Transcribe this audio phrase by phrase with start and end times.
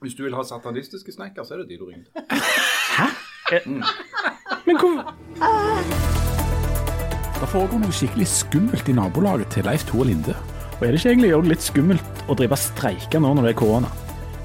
[0.00, 2.22] Hvis du vil ha satanistiske snekker, så er det de du ringer til.
[2.98, 3.06] Hæ?
[4.66, 5.14] Men hvor
[7.40, 10.36] Det foregår noe skikkelig skummelt i nabolaget til Leif Tore Linde.
[10.78, 13.90] Og er det ikke egentlig litt skummelt å drive streike nå når det er korona?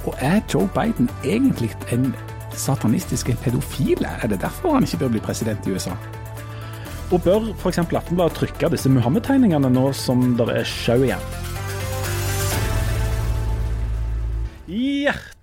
[0.10, 2.10] Og er Joe Biden egentlig en
[2.58, 4.02] satanistisk pedofil?
[4.10, 5.94] Er det derfor han ikke bør bli president i USA?
[7.14, 7.78] Og bør f.eks.
[7.78, 11.53] Aftenbladet trykke disse Muhammed-tegningene nå som det er sjau igjen?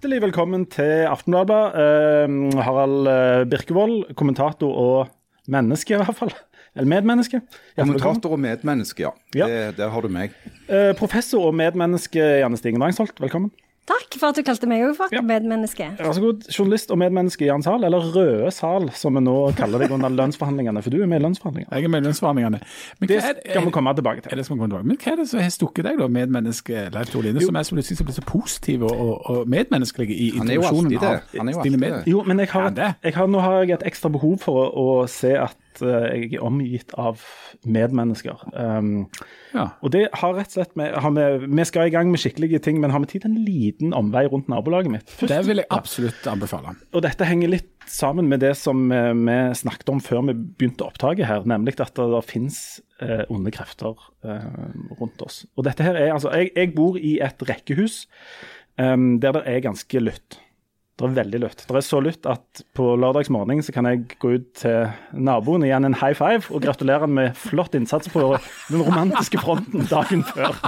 [0.00, 1.74] Hjertelig velkommen til Aftenbladet.
[1.76, 3.08] Eh, Harald
[3.52, 5.10] Birkevold, kommentator og
[5.52, 6.30] menneske, i hvert fall.
[6.72, 7.42] Eller medmenneske.
[7.76, 8.00] Hjertelig.
[8.00, 9.10] Kommentator og medmenneske, ja.
[9.36, 9.48] Ja.
[9.50, 10.32] Det, der har du meg.
[10.72, 13.52] Eh, professor og medmenneske Janne Stigen Drangsholt, velkommen.
[13.90, 15.20] Takk for at du kalte meg òg for Ja.
[15.26, 15.88] medmenneske.
[15.98, 16.44] Vær så god.
[16.54, 20.82] Journalist og medmenneske Jan Sahl, eller Røde Sal, som vi nå kaller deg under lønnsforhandlingene,
[20.82, 21.74] for du er med i lønnsforhandlingene.
[21.74, 24.30] Jeg er med Men Det hva er det- skal vi komme tilbake til.
[24.30, 24.36] til.
[24.38, 24.86] det skal vi komme tilbake.
[24.86, 27.62] Men hva er det som har stukket deg, da, medmenneske Leif Tore Line, som er
[27.62, 31.38] så plutselig så, så positiv og, og, medmenneskelig i Han er jo introduksjonen alltid det.
[31.38, 32.06] Han er jo dine alltid med- det.
[32.12, 35.08] Jo, men jeg har, jeg har, nå har jeg et ekstra behov for å, å
[35.08, 37.20] se at eh, jeg er omgitt av
[37.66, 38.42] medmennesker.
[38.54, 39.08] Um,
[39.54, 39.64] Ja.
[39.82, 42.60] og det har rett og slett med, har vi, vi skal i gang med skikkelige
[42.62, 45.10] ting, men har vi tid til en liten omvei rundt nabolaget mitt?
[45.10, 46.76] Først, Det vil jeg absolutt anbefale.
[46.92, 50.86] og dette henger litt sammen med det som eh, vi snakket om før vi begynte
[50.86, 52.60] opptaket her, nemlig at det, det finnes
[53.02, 54.46] eh, onde krefter eh,
[55.00, 55.46] rundt oss.
[55.56, 58.04] Og dette her er altså Jeg, jeg bor i et rekkehus
[58.78, 60.38] um, der det er ganske lytt.
[61.00, 61.62] Det er veldig lutt.
[61.64, 65.70] Det er så lutt at på lørdagsmorgen så kan jeg gå ut til naboen og
[65.70, 68.20] gi han en high five og gratulere han med flott innsats på
[68.68, 70.58] den romantiske fronten dagen før.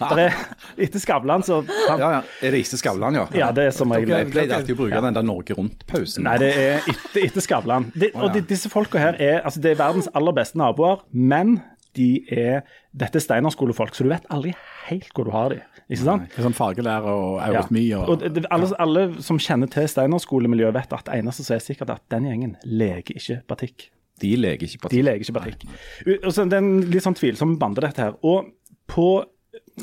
[0.00, 0.40] Det er,
[0.86, 1.60] etter Skavlan så
[1.90, 2.22] Ja, ja.
[2.40, 3.26] Er det ikke Skavlan, ja?
[3.36, 6.24] Ja, det er som regel Jeg pleide alltid å bruke den der Norge Rundt-pausen.
[6.26, 7.90] Nei, det er etter, etter Skavlan.
[7.94, 11.58] Det, og de, disse folka her er altså det er verdens aller beste naboer, men
[11.96, 12.62] de er
[12.96, 14.52] dette er steinerskolefolk, så du vet aldri
[14.86, 15.58] helt hvor du har de,
[15.90, 16.28] ikke sant?
[16.30, 17.48] Det er Sånn fagelærer og Ja.
[17.50, 21.44] eurytmi og, Og det, alle, alle, alle som kjenner til steinerskolemiljøet, vet at det eneste
[21.46, 23.88] som er sikkert, er at den gjengen leker ikke batikk.
[24.20, 25.64] De leker ikke på De leker ikke batikk.
[26.32, 28.14] Så det er en litt sånn tvilsom bande, dette her.
[28.24, 28.48] Og
[28.88, 29.24] på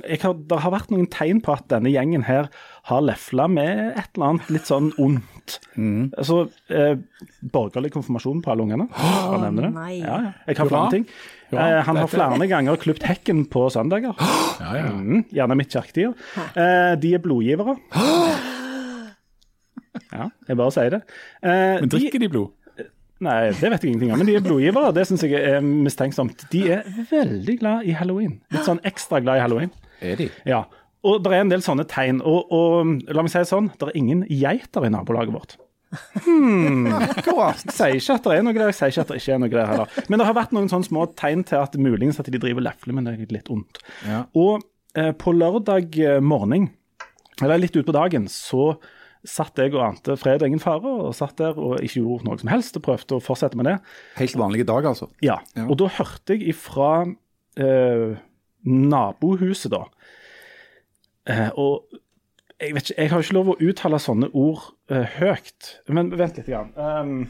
[0.08, 2.48] jeg har, Det har vært noen tegn på at denne gjengen her
[2.90, 5.60] har lefla med et eller annet litt sånn ondt.
[6.18, 6.98] Altså, eh,
[7.54, 8.88] Borgerlig konfirmasjon på alle ungene.
[8.92, 9.72] Oh, nevne det.
[9.78, 9.94] nei.
[10.02, 10.32] Ja, ja.
[10.50, 11.06] Jeg har flere ting.
[11.54, 14.16] Eh, han har flere ganger klipt hekken på søndager.
[14.64, 14.90] ja, ja.
[14.92, 16.16] Mm, gjerne midt kjerketider.
[16.60, 17.78] Eh, de er blodgivere.
[20.14, 21.00] Ja, jeg bare sier det.
[21.46, 22.52] Eh, Men de- drikker de blod?
[23.24, 24.18] Nei, det vet jeg ingenting om.
[24.20, 26.44] Men de er blodgivere, det syns jeg er mistenksomt.
[26.52, 28.40] De er veldig glad i halloween.
[28.52, 29.72] Litt sånn ekstra glad i halloween.
[30.04, 30.28] Er de?
[30.50, 30.64] Ja.
[31.04, 32.22] Og det er en del sånne tegn.
[32.24, 35.58] Og, og la meg si det sånn, det er ingen geiter i nabolaget vårt.
[35.94, 37.60] Akkurat.
[37.70, 39.70] Sier ikke at det er noe der, sier ikke at det ikke er noe der
[39.70, 39.98] heller.
[40.10, 42.96] Men det har vært noen sånne små tegn til at muligens at de driver lefle,
[42.96, 43.82] men det er litt ondt.
[44.08, 44.24] Ja.
[44.40, 44.64] Og
[44.98, 46.70] eh, på lørdag morgen,
[47.42, 48.74] eller litt utpå dagen, så
[49.24, 52.40] satt jeg og ante fred og ingen fare, og satt der og ikke gjorde noe
[52.42, 53.78] som helst, og prøvde å fortsette med det.
[54.20, 55.08] Helt vanlige dag, altså.
[55.24, 55.68] Ja, Ja.
[55.70, 56.90] og da hørte jeg ifra
[57.60, 58.18] eh,
[58.68, 59.86] nabohuset, da.
[61.30, 61.88] Eh, og
[62.64, 65.72] jeg vet ikke, jeg har jo ikke lov å uttale sånne ord eh, høyt.
[65.92, 66.48] Men vent litt.
[66.48, 66.72] Grann.
[66.78, 67.26] Um,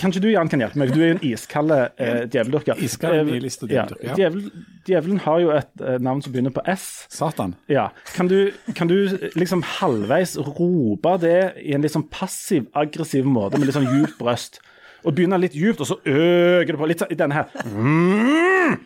[0.00, 0.92] kanskje du, Jan, kan hjelpe meg?
[0.94, 2.80] Du er jo en iskald eh, djeveldyrker.
[2.84, 4.16] Iskald Eh, nihilist og djeveldyrker, ja.
[4.16, 4.46] Djevel,
[4.88, 6.86] djevelen har jo et eh, navn som begynner på S.
[7.12, 7.56] Satan.
[7.68, 7.90] Ja.
[8.14, 8.38] Kan du,
[8.78, 8.96] kan du
[9.36, 14.62] liksom halvveis rope det i en litt sånn passiv-aggressiv måte, med litt sånn djupt brøst?
[15.04, 17.52] Og begynne litt djupt, og så øker det på litt sånn i denne her.
[17.68, 18.78] Mm.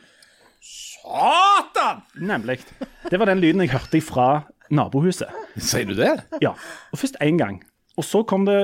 [0.66, 2.02] Satan!
[2.18, 2.58] Nemlig.
[3.10, 4.28] Det var den lyden jeg hørte fra
[4.70, 5.30] nabohuset.
[5.56, 6.12] Sier du det?
[6.44, 6.52] Ja.
[6.92, 7.60] Og først én gang.
[7.98, 8.58] Og så kom det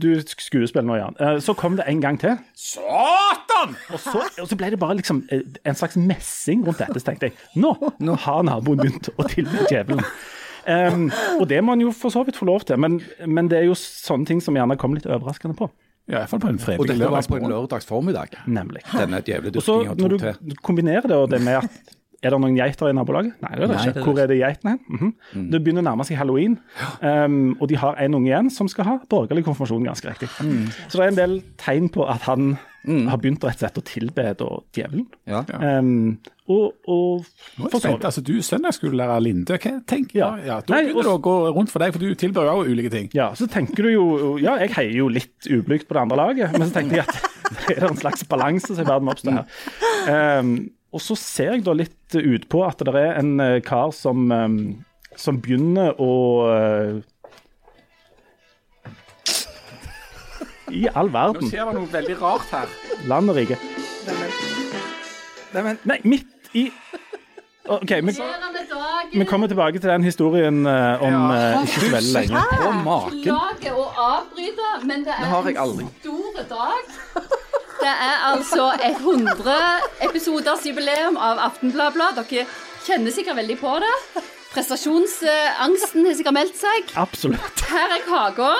[0.00, 1.16] Du skuespiller nå, Jan.
[1.20, 2.38] Eh, Så kom det en gang til.
[2.56, 3.74] Satan!
[3.92, 7.00] Og så, og så ble det bare liksom eh, en slags messing rundt dette.
[7.02, 10.00] Så tenkte jeg nå, nå har naboen begynt å tilby djevelen.
[10.70, 11.06] Um,
[11.40, 13.64] og det må han jo for så vidt få lov til, men, men det er
[13.70, 15.70] jo sånne ting som gjerne kommer litt overraskende på.
[16.10, 17.52] Ja, Iallfall på en Og fredelig dette var på en lørdagsmorgen.
[17.54, 18.36] lørdags formiddag.
[18.50, 18.82] Nemlig.
[18.92, 20.38] Denne djevle Og så dyrkinga når til.
[20.52, 23.36] du kombinerer det, og det med at er det noen geiter i nabolaget?
[23.40, 23.92] Nei, det er det Nei, ikke.
[23.94, 24.80] det er Hvor er det geitene hen?
[24.98, 25.44] Mhm.
[25.54, 26.58] Det begynner å nærme seg halloween,
[27.00, 30.28] um, og de har en unge igjen som skal ha borgerlig konfirmasjon, ganske riktig.
[30.36, 33.82] Så det er en del tegn på at han har begynt rett og slett å
[33.84, 34.22] tilbe
[34.72, 35.06] djevelen.
[35.28, 35.42] Ja.
[35.80, 36.16] Um,
[36.48, 37.84] og, og spent.
[37.84, 38.04] vidt.
[38.08, 39.58] Altså, du er søndagsskolelærer Linde.
[39.60, 40.30] Hva tenker Ja.
[40.40, 40.56] ja.
[40.64, 42.90] Da Nei, begynner det å gå rundt for deg, for du tilbyr jo også ulike
[42.90, 43.10] ting.
[43.14, 44.06] Ja, så tenker du jo
[44.40, 47.20] Ja, jeg heier jo litt ublygt på det andre laget, men så tenkte jeg at
[47.68, 50.40] det er en slags balanse som er i ferd med å oppstå her.
[50.40, 50.54] Um,
[50.90, 54.56] og så ser jeg da litt utpå at det er en eh, kar som, um,
[55.18, 56.12] som begynner å
[56.50, 57.00] eh,
[60.70, 61.42] I all verden.
[61.42, 62.74] Nå skjer det noe veldig rart her.
[63.10, 63.56] Land og rike.
[65.50, 66.68] Nei, midt i
[67.70, 68.12] OK, vi,
[69.12, 72.40] vi kommer tilbake til den historien eh, om eh, ikke så veldig lenge.
[72.40, 73.18] Å, maken.
[73.20, 75.22] Beklager å avbryte, men det er
[75.54, 76.96] en stor dag.
[77.80, 79.54] Det er altså et 100
[80.04, 82.10] episoders jubileum av Aftenbladet.
[82.18, 82.44] Dere
[82.84, 83.92] kjenner sikkert veldig på det.
[84.50, 86.92] Prestasjonsangsten har sikkert meldt seg.
[87.00, 87.62] Absolutt.
[87.70, 88.50] Her er kaka.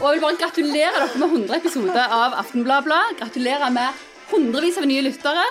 [0.00, 3.16] Og jeg vil bare gratulere dere med 100 episoder av Aftenbladet.
[3.22, 4.02] Gratulerer med
[4.32, 5.44] hundrevis av nye lyttere,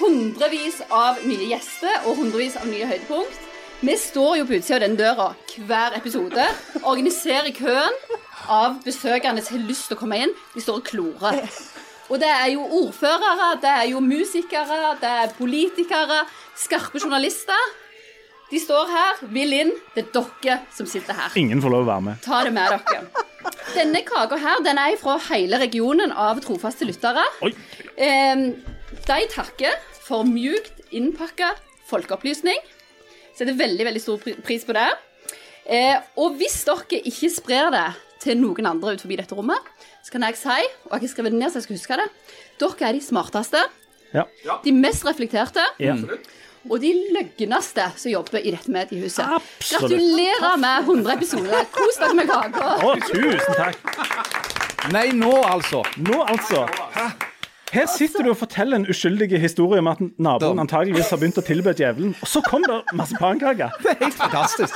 [0.00, 3.38] hundrevis av nye gjester og hundrevis av nye høydepunkt.
[3.82, 5.28] Vi står jo på utsida av den døra
[5.66, 6.44] hver episode.
[6.82, 7.96] Organiserer køen
[8.50, 10.34] av besøkende som har lyst til å komme inn.
[10.54, 11.50] De står og klorer.
[12.12, 16.18] Og det er jo ordførere, det er jo musikere, det er politikere,
[16.60, 17.70] skarpe journalister.
[18.50, 19.70] De står her, vil inn.
[19.94, 21.32] Det er dere som sitter her.
[21.40, 22.20] Ingen får lov å være med.
[22.20, 23.24] Ta det med dere.
[23.72, 27.24] Denne kaka her, den er fra hele regionen av trofaste lyttere.
[27.96, 28.44] Eh,
[29.08, 31.54] de takker for mjukt innpakka
[31.88, 32.60] folkeopplysning.
[33.32, 34.90] Setter veldig, veldig stor pris på det.
[35.64, 37.88] Eh, og hvis dere ikke sprer det
[38.22, 39.64] til noen andre ut forbi dette rommet,
[40.02, 40.58] så kan jeg si,
[40.90, 42.08] og jeg har skrevet det ned så jeg skal huske det,
[42.60, 43.62] dere er de smarteste,
[44.12, 44.24] Ja.
[44.64, 45.94] de mest reflekterte, Ja.
[46.70, 49.24] og de løgneste som jobber i dette mediehuset.
[49.24, 49.90] Absolutt.
[49.90, 51.64] Gratulerer med 100 episoder.
[51.72, 52.76] Kos dere med kaka.
[52.82, 54.92] Å, tusen takk.
[54.92, 55.82] Nei, nå altså.
[55.96, 56.66] Nå, altså.
[57.72, 61.44] Her sitter du og forteller en uskyldig historie om at naboen antageligvis har begynt å
[61.46, 63.70] tilbe djevelen, og så kom det marsipankake.
[63.82, 64.74] Det er helt fantastisk.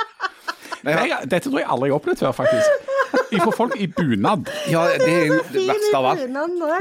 [0.87, 2.93] Nei, ja, Jeg, dette tror jeg aldri jeg har opplevd før, faktisk.
[3.33, 4.49] Ifra folk i bunad.
[4.71, 6.23] ja, det er jo det verste av alt.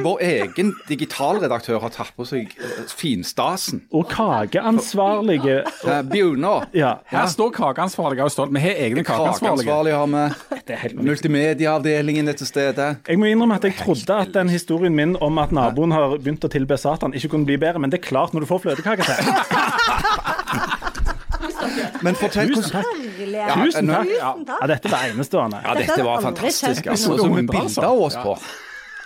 [0.04, 3.84] Vår egen digitalredaktør har tatt på seg eh, finstasen.
[3.96, 6.66] Og kakeansvarlige Eh, Bjørnar.
[6.74, 6.96] Ja.
[7.12, 8.54] Her står kakeansvarlige og stolt.
[8.56, 9.66] Vi har egne kakeansvarlige.
[9.69, 10.08] Kakeansvarlig har
[10.56, 10.62] vi.
[10.68, 11.06] Det helt nytt.
[11.10, 12.88] Multimediaavdelingen er til stede.
[13.08, 16.46] Jeg må innrømme at jeg trodde at den historien min om at naboen har begynt
[16.46, 19.06] å tilbe Satan, ikke kunne bli bedre, men det er klart når du får fløtekake
[19.06, 19.16] til.
[22.06, 23.50] Men fortell hvordan takk.
[23.50, 24.08] Ja, Tusen takk.
[24.12, 25.62] Ja, Ja, dette var enestående.
[25.64, 26.88] ja, dette var fantastisk.
[26.88, 27.10] Altså.
[27.10, 27.52] Noe Så mye altså.
[27.58, 28.38] bilder av oss på.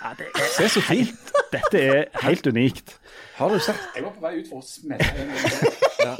[0.00, 1.32] Ja, det er, se så fint.
[1.52, 2.98] Dette er helt unikt.
[3.36, 3.76] Har du sett?
[3.96, 6.16] Jeg var på vei ut for å smelle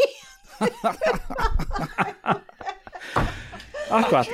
[3.90, 4.28] Akkurat.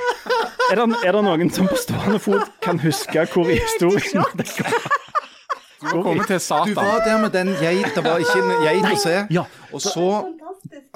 [0.71, 4.45] Er det, er det noen som på stående fot kan huske hvor i historien det
[4.57, 4.89] går?
[5.77, 8.85] Du var kommet til Du var der med den geita, det var ikke en geit
[8.91, 9.15] å se.
[9.73, 10.07] Og så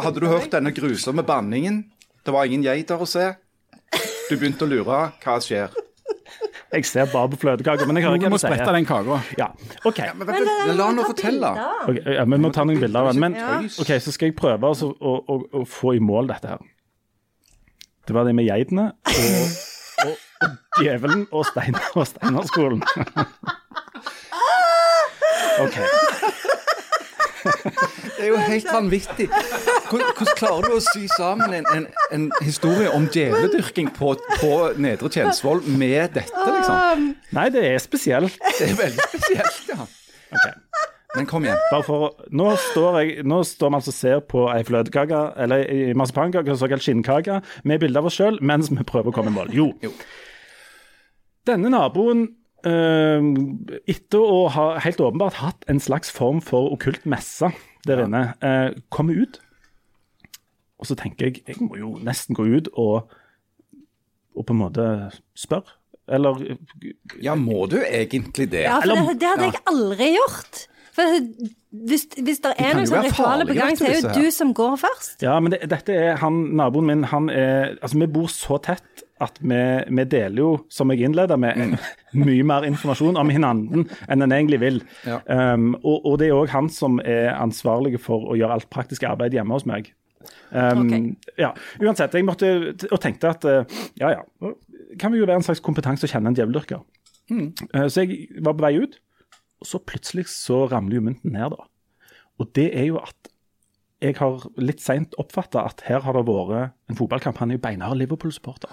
[0.01, 1.83] hadde du hørt denne grusomme banningen.
[2.25, 3.31] Det var ingen geiter å se.
[4.29, 4.99] Du begynte å lure.
[5.23, 5.69] Hva skjer?
[6.71, 8.53] Jeg ser bare på fløtekaka, men jeg hører ikke hva må du sier.
[8.53, 9.15] sprette den kaka.
[9.39, 9.47] Ja,
[9.83, 9.99] OK.
[10.15, 11.49] Men vent, du, La nå fortelle.
[11.89, 13.19] Okay, ja, Vi må ta noen bilder av den.
[13.25, 13.31] Men
[13.67, 15.21] ok, så skal jeg prøve altså, å, å,
[15.59, 16.61] å få i mål dette her.
[18.07, 19.43] Det var det med geitene og,
[20.05, 20.13] og,
[20.47, 20.51] og
[20.81, 22.81] djevelen og, stein, og Steinerskolen.
[25.65, 25.75] OK.
[28.21, 29.25] Det er jo helt vanvittig.
[29.89, 35.09] Hvordan, klarer du å sy sammen en, en, en historie om djeveledyrking på, på Nedre
[35.09, 37.07] Tjensvoll med dette, liksom?
[37.33, 38.35] Nei, det er spesielt.
[38.59, 39.87] Det er veldig spesielt, ja.
[40.31, 40.53] Okay.
[41.15, 41.57] Men kom igjen.
[41.71, 45.65] Bare for, nå, står jeg, nå står vi altså og ser på ei fløtekake, eller
[45.65, 49.37] ei marsipankake, såkalt skinnkake, med bilde av oss sjøl, mens vi prøver å komme i
[49.39, 49.49] mål.
[49.57, 49.67] Jo.
[49.81, 49.95] Jo.
[51.49, 52.27] Denne naboen,
[52.69, 53.33] eh,
[53.89, 57.49] etter å ha helt åpenbart hatt en slags form for okkult messe
[57.87, 59.39] der inne, eh, kommer ut.
[60.81, 63.11] Og så tenker jeg jeg må jo nesten gå ut og,
[64.35, 64.87] og på en måte
[65.37, 65.77] spørre.
[66.11, 66.57] Eller
[67.21, 68.65] Ja, må du egentlig det?
[68.65, 70.65] Ja, for det, det hadde jeg aldri gjort.
[70.91, 71.19] For
[71.87, 74.51] hvis, hvis det er noen være ritualer på gang, så er det jo du som
[74.57, 75.21] går først.
[75.23, 79.05] Ja, men det, dette er han, naboen min, han er Altså, vi bor så tett
[79.21, 79.59] at vi,
[79.97, 81.77] vi deler jo, som jeg innleda med,
[82.17, 84.81] mye mer informasjon om hverandre enn en egentlig vil.
[85.07, 85.21] Ja.
[85.25, 89.05] Um, og, og det er òg han som er ansvarlig for å gjøre alt praktisk
[89.07, 89.93] arbeid hjemme hos meg.
[90.51, 91.05] Um, okay.
[91.41, 92.49] ja, Uansett, jeg måtte
[92.91, 94.51] og tenkte at uh, ja ja,
[95.01, 96.83] kan vi jo være en slags kompetanse å kjenne en djeveldyrker.
[97.31, 98.99] Uh, så jeg var på vei ut,
[99.61, 101.67] og så plutselig så ramler jo mynten ned, da.
[102.41, 103.31] Og det er jo at
[104.01, 107.37] jeg har litt seint oppfatta at her har det vært en fotballkamp.
[107.37, 108.71] Han er jo beinhard Liverpool-supporter.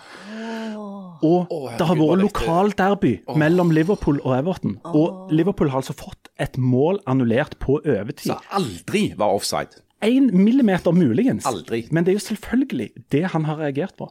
[1.22, 1.48] Og
[1.78, 4.78] det har vært lokal derby mellom Liverpool og Everton.
[4.84, 8.30] Og Liverpool har altså fått et mål annullert på overtid.
[8.32, 9.80] Så aldri var offside.
[10.04, 11.46] Én millimeter muligens.
[11.46, 11.88] Aldri.
[11.90, 14.10] Men det er jo selvfølgelig det han har reagert på.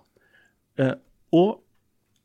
[0.80, 0.94] Eh,
[1.32, 1.62] og,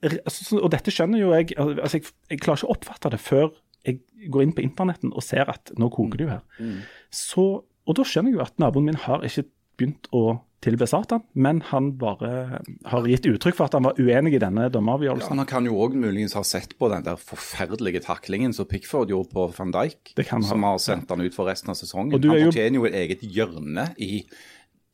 [0.03, 3.21] altså, så- og dette skjønner jo jeg altså jeg, jeg klarer ikke å oppfatte det
[3.21, 3.53] før
[3.87, 6.43] jeg går inn på internetten og ser at nå koker det jo her.
[6.61, 6.81] Mm.
[7.11, 7.47] Så,
[7.87, 9.45] og da skjønner jeg jo at naboen min har ikke
[9.79, 14.37] begynt å tilbe Satan, men han bare har gitt uttrykk for at han var uenig
[14.37, 15.41] i denne dommeravgjørelsen.
[15.43, 19.33] Han kan jo òg muligens ha sett på den der forferdelige taklingen som Pickford gjorde
[19.35, 20.47] på van Dijk, han.
[20.47, 22.15] som har sendt han ut for resten av sesongen.
[22.15, 24.25] Han er fortjener jo et eget hjørne i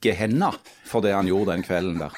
[0.05, 0.53] Gehenna
[0.87, 2.17] for det han gjorde den kvelden der.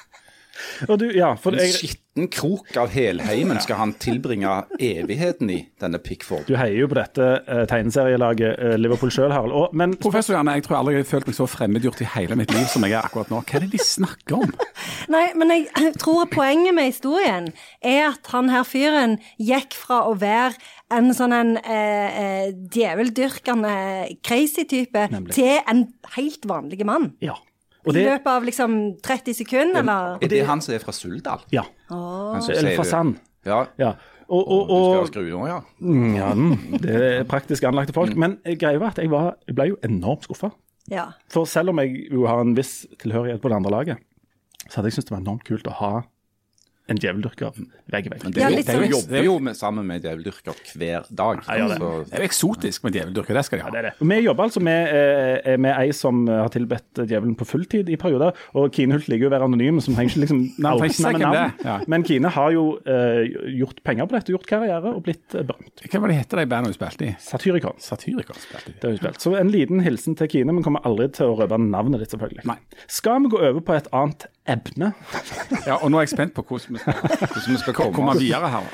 [0.88, 4.50] Og du, ja, for En skitten krok av helheimen skal han tilbringe
[4.83, 6.47] evigheten i, denne Pickford.
[6.49, 9.55] du heier jo på dette uh, tegneserielaget uh, Liverpool sjøl, Harald.
[9.57, 12.38] Og, men Professor Janne, jeg tror aldri jeg har følt meg så fremmedgjort i hele
[12.40, 13.43] mitt liv som jeg er akkurat nå.
[13.45, 14.55] Hva er det de snakker om?
[15.14, 17.50] Nei, men jeg tror poenget med historien
[17.81, 20.59] er at han her fyren gikk fra å være
[20.95, 23.75] en sånn en eh, eh, djeveldyrkende
[24.26, 25.87] crazy type til en
[26.17, 27.14] helt vanlig mann.
[27.25, 27.38] ja.
[27.87, 30.17] Og I det, løpet av liksom 30 sekunder, eller?
[30.21, 31.45] Er det han som er fra Suldal?
[31.55, 31.65] ja.
[31.91, 32.37] Oh.
[32.37, 33.17] Eller fra Sand.
[33.47, 33.65] Ja.
[33.81, 33.95] Ja.
[34.31, 35.61] Og, og, Du skal og, skru nå, ja.
[35.83, 38.13] Mm, ja, mm, det er praktisk anlagte folk.
[38.15, 40.53] Men eh, greia var at jeg, var, jeg ble jo enormt skuffa.
[40.91, 41.09] Ja.
[41.33, 44.05] For selv om jeg jo har en viss tilhørighet på det andre laget,
[44.69, 45.93] så hadde jeg syntes det var enormt kult å ha
[46.90, 47.54] en djeveldyrker
[47.90, 48.23] vegg i vegg.
[48.25, 51.42] Men det, Ja, er det sånn- jobber jo med, sammen med djeveldyrker hver dag.
[51.47, 51.78] Ja, ja, det.
[52.11, 53.70] Det er jo eksotisk med djeveldyrker, det skal de Ja, ha.
[53.70, 54.09] det er det.
[54.11, 54.88] Vi jobber altså med,
[55.47, 58.35] eh, med ei som har tilbedt djevelen på fulltid i perioder.
[58.54, 61.20] Og Kine Hult ligger jo å være anonym, så hun trenger ikke liksom navn.
[61.20, 61.52] navn.
[61.64, 61.80] Ja.
[61.87, 63.25] Men Kine har jo eh,
[63.59, 65.82] gjort penger på dette, gjort karriere og blitt eh, berømt.
[65.90, 67.16] Hva var det heter de bandene hun spilte i?
[67.20, 67.76] Satyricon.
[67.78, 68.73] Satyricon spilte de.
[68.80, 69.20] Det har hun spilt.
[69.20, 72.44] Så en liten hilsen til Kine, men kommer aldri til å røpe navnet ditt, selvfølgelig.
[72.50, 72.56] Nei.
[72.88, 74.92] Skal vi gå over på et annet emne?
[75.66, 78.14] Ja, og nå er jeg spent på hvordan vi skal Hvordan vi skal komme komme
[78.21, 78.66] videre her.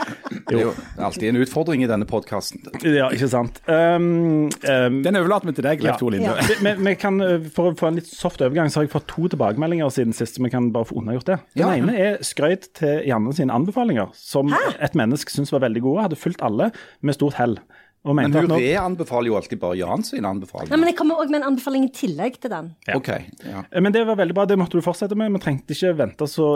[0.47, 2.63] Det er jo alltid en utfordring i denne podkasten.
[2.87, 3.61] Ja, ikke sant.
[3.67, 6.31] Um, um, Den overlater vi til deg, Leif Tore Linde.
[6.35, 6.47] Ja.
[6.47, 8.93] Vi- vi- vi kan, eh, For å få en litt soft overgang, så har jeg
[8.95, 10.37] fått to tilbakemeldinger siden sist.
[10.39, 11.39] så Vi kan bare få unnagjort det.
[11.57, 11.73] Den Ja.
[11.75, 16.03] ene er skrøyt til Janne sine anbefalinger, som et menneske syns var veldig gode.
[16.03, 16.71] Hadde fulgt alle
[17.03, 17.59] med stort hell.
[18.07, 20.71] Og Men hun nå, reanbefaler jo alltid bare Jan sin anbefaling.
[20.71, 22.71] Nei, men jeg kommer òg med en anbefaling i tillegg til den.
[22.95, 23.09] OK.
[23.43, 23.65] Ja.
[23.67, 25.33] Eh, men det var veldig bra, det måtte du fortsette med.
[25.35, 26.49] Vi trengte ikke vente så,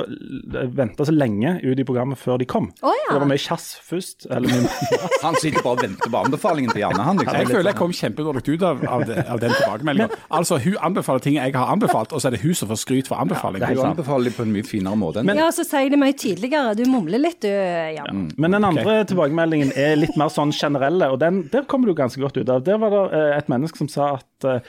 [0.78, 2.70] vente så lenge ut i programmet før de kom.
[2.80, 3.08] Å, ja.
[3.10, 4.28] Det var mye kjass først.
[4.30, 4.68] Eller
[5.26, 7.02] Han sitter bare og venter på anbefalingen til Janne.
[7.06, 7.54] Han, Jeg liksom.
[7.56, 10.20] føler jeg kom kjempedårlig ut av, av, det, av den tilbakemeldinga.
[10.40, 13.10] Altså, hun anbefaler ting jeg har anbefalt, og så er det hun som får skryt
[13.10, 13.64] for anbefaling.
[13.66, 15.36] Hun anbefaler det på en mye finere måte enn det.
[15.40, 16.74] Ja, så sier de det mye tydeligere.
[16.78, 18.28] Du mumler litt, du, Jan.
[18.40, 22.20] Men den andre tilbakemeldingen er litt mer sånn generelle, og den, der kommer du ganske
[22.22, 22.62] godt ut av.
[22.66, 24.60] Der var det eh, et menneske som sa at eh,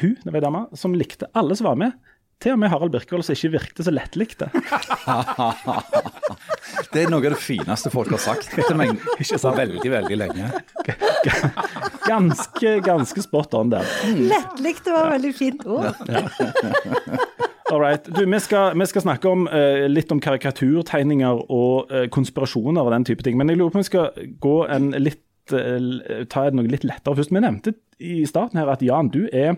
[0.00, 1.96] hun, det var ei dame, som likte alle som var med.
[2.38, 4.46] Til og med Harald Birkvold, som ikke virket så lettlikte.
[6.92, 10.46] Det er noe av det fineste folk har sagt til meg på veldig, veldig lenge.
[12.06, 13.88] Ganske, ganske spot on der.
[14.06, 15.90] Lettlikte det var veldig fint ord.
[17.72, 18.04] All right.
[18.04, 22.94] Du, vi skal, vi skal snakke om, uh, litt om karikaturtegninger og uh, konspirasjoner og
[22.94, 23.36] den type ting.
[23.36, 25.20] Men jeg lurer på om vi skal gå en litt,
[25.56, 27.32] eh, ta noe litt lettere først.
[27.34, 29.56] Vi nevnte i starten her at Jan, du er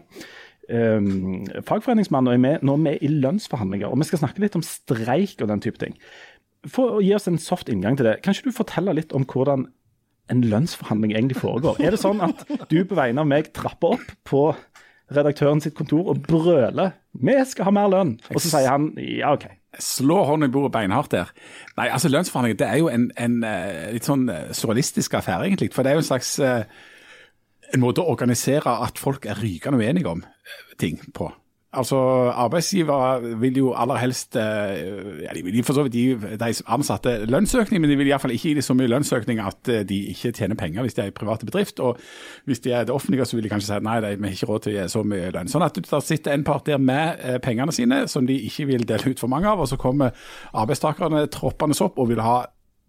[0.70, 3.90] um, fagforeningsmann og er med, nå med i lønnsforhandlinger.
[3.90, 5.96] Og vi skal snakke litt om streik og den type ting.
[6.68, 9.26] For å gi oss en soft inngang til det, kan ikke du fortelle litt om
[9.28, 9.68] hvordan
[10.30, 11.80] en lønnsforhandling egentlig foregår?
[11.82, 14.44] Er det sånn at du på vegne av meg trapper opp på
[15.10, 19.32] redaktøren sitt kontor og brøler 'Vi skal ha mer lønn', og så sier han ja,
[19.34, 19.48] OK.
[19.78, 21.28] Slå hånda i bordet beinhardt der.
[21.76, 25.70] Nei, altså Lønnsforhandlinger det er jo en, en eh, litt sånn eh, surrealistisk affære, egentlig.
[25.76, 26.64] For det er jo en slags eh,
[27.70, 30.24] en måte å organisere at folk er rykende uenige om
[30.80, 31.30] ting på.
[31.70, 31.96] Altså,
[32.34, 37.12] Arbeidsgivere vil jo aller helst eh, ja, De vil for så vidt gi de ansatte
[37.30, 40.32] lønnsøkning, men de vil iallfall ikke gi dem så mye lønnsøkning at eh, de ikke
[40.34, 41.78] tjener penger hvis de er i private bedrift.
[41.78, 42.00] Og
[42.50, 44.64] hvis de er det offentlige, så vil de kanskje si nei, de, har ikke råd
[44.64, 45.52] til å gi så mye lønn.
[45.52, 48.88] Sånn at det sitter en part der med eh, pengene sine som de ikke vil
[48.88, 50.10] dele ut for mange av, og så kommer
[50.50, 52.40] arbeidstakerne troppende opp og vil ha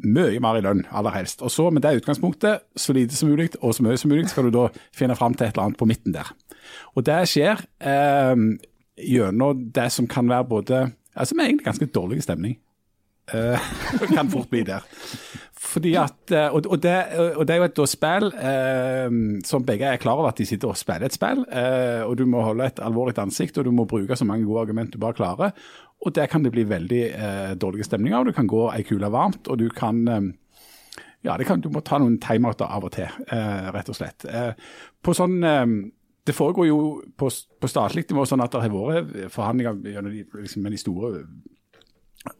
[0.01, 1.45] mye mer i lønn, aller helst.
[1.45, 4.49] Og så med det utgangspunktet, så lite som mulig og så mye som mulig, skal
[4.49, 6.33] du da finne fram til et eller annet på midten der.
[6.95, 8.33] Og det skjer eh,
[9.03, 10.81] gjennom det som kan være både
[11.11, 12.53] Altså med egentlig ganske dårlig stemning.
[13.35, 13.59] Uh,
[14.15, 14.85] kan fort bli der.
[15.59, 16.93] Fordi at, eh, og, og, det,
[17.35, 19.11] og det er jo et spill uh,
[19.43, 21.43] som begge er klar over at de sitter og spiller et spill.
[21.51, 24.63] Uh, og du må holde et alvorlig ansikt, og du må bruke så mange gode
[24.63, 25.51] argument du bare klarer.
[26.01, 28.31] Og der kan det bli veldig uh, dårlige stemninger av.
[28.31, 30.31] Du kan gå ei kule varmt, og du kan eh,
[31.21, 34.25] ja, kan, du må ta noen timeouter av og til, eh, rett og slett.
[34.25, 34.53] Eh,
[35.05, 35.65] på sånn, eh,
[36.27, 36.79] det foregår jo
[37.17, 37.29] på,
[37.61, 41.11] på statlig nivå sånn at det har vært forhandlinger gjennom de, liksom, med de store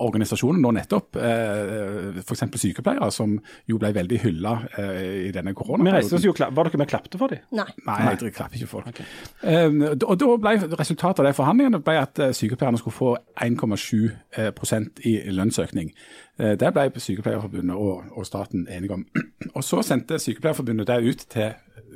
[0.02, 1.18] organisasjonene nå nettopp.
[1.18, 2.44] Eh, F.eks.
[2.62, 3.34] sykepleiere, som
[3.70, 6.54] jo ble veldig hylla eh, i denne koronaperioden.
[6.54, 7.42] Var dere med og klapte for dem?
[7.58, 7.66] Nei.
[7.88, 9.02] Nei, jeg klapper ikke folk.
[9.42, 9.68] eh,
[10.06, 14.86] og da ble Resultatet av de forhandlingene ble at eh, sykepleierne skulle få 1,7 eh,
[15.10, 15.94] i lønnsøkning.
[16.38, 19.08] Eh, Det ble Sykepleierforbundet og, og staten enige om.
[19.58, 21.56] Og Så sendte Sykepleierforbundet det ut til,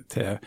[0.10, 0.40] til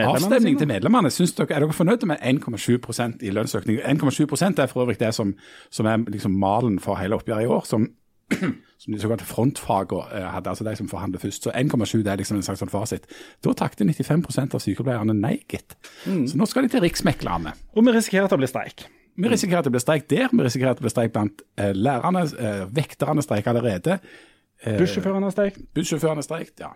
[0.00, 1.10] avstemning til medlemmene.
[1.12, 3.80] Syns dere, er dere fornøyde med 1,7 prosent i lønnsøkning?
[3.84, 5.34] 1,7 prosent er for øvrig det som,
[5.70, 7.66] som er liksom malen for hele oppgjøret i år.
[7.68, 7.90] som
[8.82, 11.44] som de såkalte frontfagene eh, hadde, altså de som forhandler først.
[11.44, 13.06] Så 1,7 det er liksom en slags sånn fasit.
[13.44, 15.76] Da takte 95% av sykepleierne nei, gitt.
[16.06, 17.54] Så nå skal de til Riksmeklerne.
[17.76, 18.86] Og vi risikerer at det blir streik.
[19.16, 21.74] Vi risikerer at det blir streik der, vi risikerer at det blir streik blant eh,
[21.76, 22.24] lærerne.
[22.32, 23.98] Eh, vekterne streiker allerede.
[24.64, 25.60] Eh, Bussjåførene har streikt.
[25.76, 26.72] Bussjåførene streikt, ja.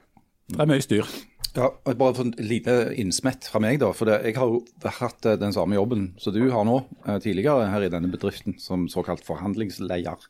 [0.52, 1.08] Det er mye styr.
[1.56, 3.88] Ja, Bare for et lite innsmett fra meg, da.
[3.96, 4.60] For det, jeg har jo
[4.98, 8.58] hatt eh, den samme jobben som du har nå, eh, tidligere her i denne bedriften,
[8.60, 10.26] som såkalt forhandlingsleder.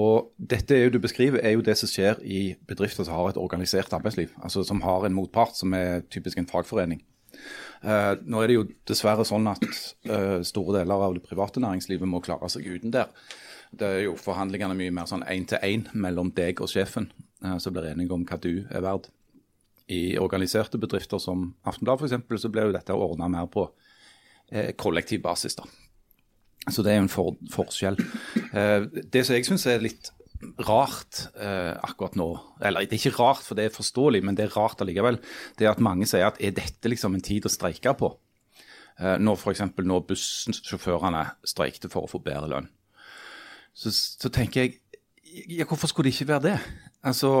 [0.00, 3.30] Og dette er jo du beskriver, er jo det som skjer i bedrifter som har
[3.32, 4.32] et organisert arbeidsliv.
[4.40, 7.02] Altså som har en motpart som er typisk en fagforening.
[7.84, 9.64] Uh, nå er det jo dessverre sånn at
[10.08, 13.12] uh, store deler av det private næringslivet må klare seg uten der.
[13.76, 17.10] Det er jo forhandlingene mye mer sånn én-til-én mellom deg og sjefen,
[17.44, 19.08] uh, som blir enige om hva du er verd.
[19.92, 23.68] I organiserte bedrifter som Aftenblad f.eks., så blir jo dette ordna mer på
[24.50, 25.54] eh, kollektiv basis.
[25.58, 25.66] da.
[26.66, 27.98] Så det er jo en for, forskjell.
[28.50, 30.10] Eh, det som jeg syns er litt
[30.66, 32.28] rart eh, akkurat nå,
[32.60, 35.18] eller det er ikke rart for det er forståelig, men det er rart allikevel,
[35.58, 38.10] det er at mange sier at er dette liksom en tid å streike på?
[38.98, 39.62] Eh, når f.eks.
[39.84, 42.68] når bussjåførene streikte for å få bedre lønn.
[43.76, 44.78] Så, så tenker jeg
[45.52, 46.58] ja, hvorfor skulle det ikke være det?
[47.06, 47.32] Altså,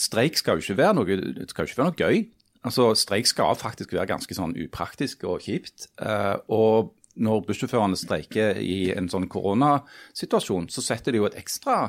[0.00, 1.18] Streik skal jo ikke være noe,
[1.50, 2.22] skal jo ikke være noe gøy.
[2.66, 5.90] Altså, Streik skal faktisk være ganske sånn upraktisk og kjipt.
[6.02, 11.86] Eh, og når bussjåførene streiker i en sånn koronasituasjon, så setter de jo et ekstra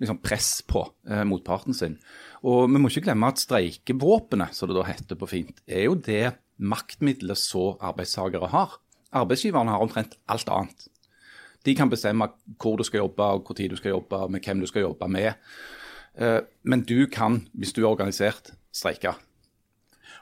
[0.00, 1.98] liksom, press på eh, motparten sin.
[2.46, 5.98] Og vi må ikke glemme at streikevåpenet, som det da heter på fint, er jo
[5.98, 8.78] det maktmiddelet så arbeidstakere har.
[9.16, 10.86] Arbeidsgiverne har omtrent alt annet.
[11.66, 12.30] De kan bestemme
[12.60, 15.08] hvor du skal jobbe, og hvor tid du skal jobbe, med hvem du skal jobbe
[15.12, 15.34] med.
[16.20, 19.14] Eh, Men du kan, hvis du er organisert, streike.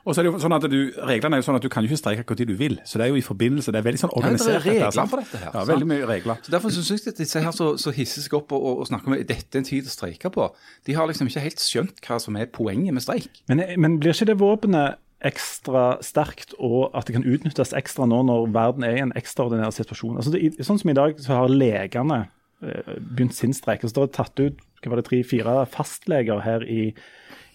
[0.06, 1.84] Og så er det jo sånn at du, Reglene er jo sånn at du kan
[1.84, 2.76] jo ikke streike når du vil.
[2.88, 4.64] Så det er jo i forbindelse, det er veldig sånn Ja, det er organisert.
[4.64, 5.10] regler sant?
[5.10, 5.68] for dette her, Ja, sant?
[5.72, 6.38] veldig mye regler.
[6.46, 9.10] Så Derfor synes jeg at disse her så, så hisser seg opp og, og, snakker
[9.10, 10.46] om at dette er en tid å streike på.
[10.86, 13.42] De har liksom ikke helt skjønt hva som er poenget med streik.
[13.50, 14.96] Men, men blir ikke det våpenet
[15.28, 19.74] ekstra sterkt, og at det kan utnyttes ekstra nå når verden er i en ekstraordinær
[19.74, 20.16] situasjon?
[20.16, 22.28] Altså det, sånn som i dag, så har legene
[22.60, 23.82] begynt sin streik.
[23.82, 26.92] så er det tatt ut hva var det, tre-fire fastleger her i,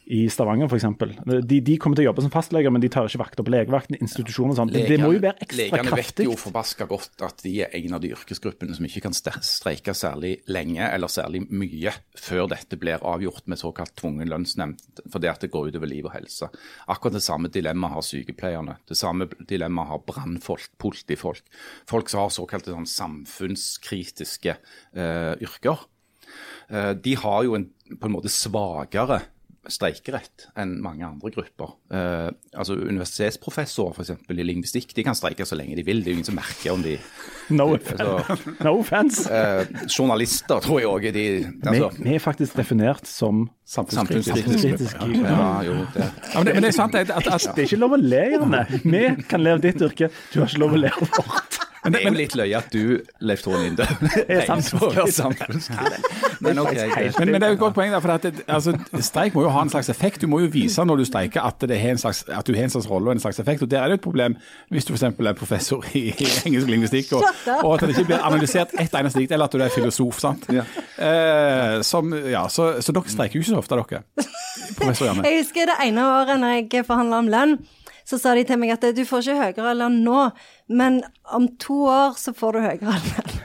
[0.05, 0.85] i Stavanger f.eks.
[1.47, 3.97] De, de kommer til å jobbe som fastleger, men de tar ikke vakter på legevakten,
[4.03, 4.71] institusjoner og sånn.
[4.73, 5.79] Det, det må jo være ekstra kraftig.
[5.79, 9.15] legene vet jo forbaska godt at de er en av de yrkesgruppene som ikke kan
[9.15, 14.81] streike særlig lenge eller særlig mye før dette blir avgjort med såkalt tvungen lønnsnemnd,
[15.13, 16.51] fordi at det går utover liv og helse.
[16.91, 18.77] Akkurat det samme dilemmaet har sykepleierne.
[18.89, 21.43] Det samme dilemmaet har brannfolk, politifolk.
[21.89, 24.57] Folk som har såkalte sånn samfunnskritiske
[24.97, 25.87] uh, yrker.
[26.71, 29.19] Uh, de har jo en på en måte svakere
[29.71, 31.69] streikerett enn mange andre grupper.
[31.93, 36.01] Eh, altså Universitetsprofessorer for eksempel, i lingvistikk de kan streike så lenge de vil.
[36.03, 36.97] Det er jo ingen som merker om de
[37.53, 39.25] No, altså, no offense.
[39.31, 41.25] eh, Journalister tror jeg òg er de
[41.63, 44.35] altså, vi, vi er faktisk definert som Samfunnskritiske.
[44.43, 45.09] samfunnskritiske.
[45.23, 46.03] Ja, jo, det.
[46.03, 47.99] Ja, men, det, men det er sant at, at, at Det er ikke lov å
[48.03, 48.63] le, Janne.
[48.83, 51.62] Vi kan le av ditt yrke, du har ikke lov å le av vårt.
[51.83, 53.87] Men det er jo litt løye at du, Leif Tore Linde,
[54.27, 55.71] Er samfunnskritisk.
[56.43, 56.73] Men ok.
[57.19, 59.45] Men, men det er jo et godt poeng, der, for at det, altså, streik må
[59.45, 60.21] jo ha en slags effekt.
[60.21, 62.67] Du må jo vise når du streiker at, det har en slags, at du har
[62.67, 63.63] en slags rolle og en slags effekt.
[63.63, 64.35] og Der er det et problem
[64.73, 65.03] hvis du f.eks.
[65.03, 67.23] er professor i, i engelsk lingvistikk, og,
[67.63, 70.19] og at det ikke blir analysert ett eneste dikt, eller at du er filosof.
[70.19, 70.49] sant?
[70.51, 70.65] Ja.
[70.97, 74.03] Eh, som, ja, så, så dere streiker jo ikke så ofte, dere.
[74.79, 75.23] Professor Janne.
[75.29, 77.57] Jeg husker det ene året når jeg forhandla om lønn,
[78.13, 80.27] så sa de til meg at du får ikke høyere lønn nå,
[80.69, 81.01] men
[81.33, 83.39] om to år så får du høyere lønn.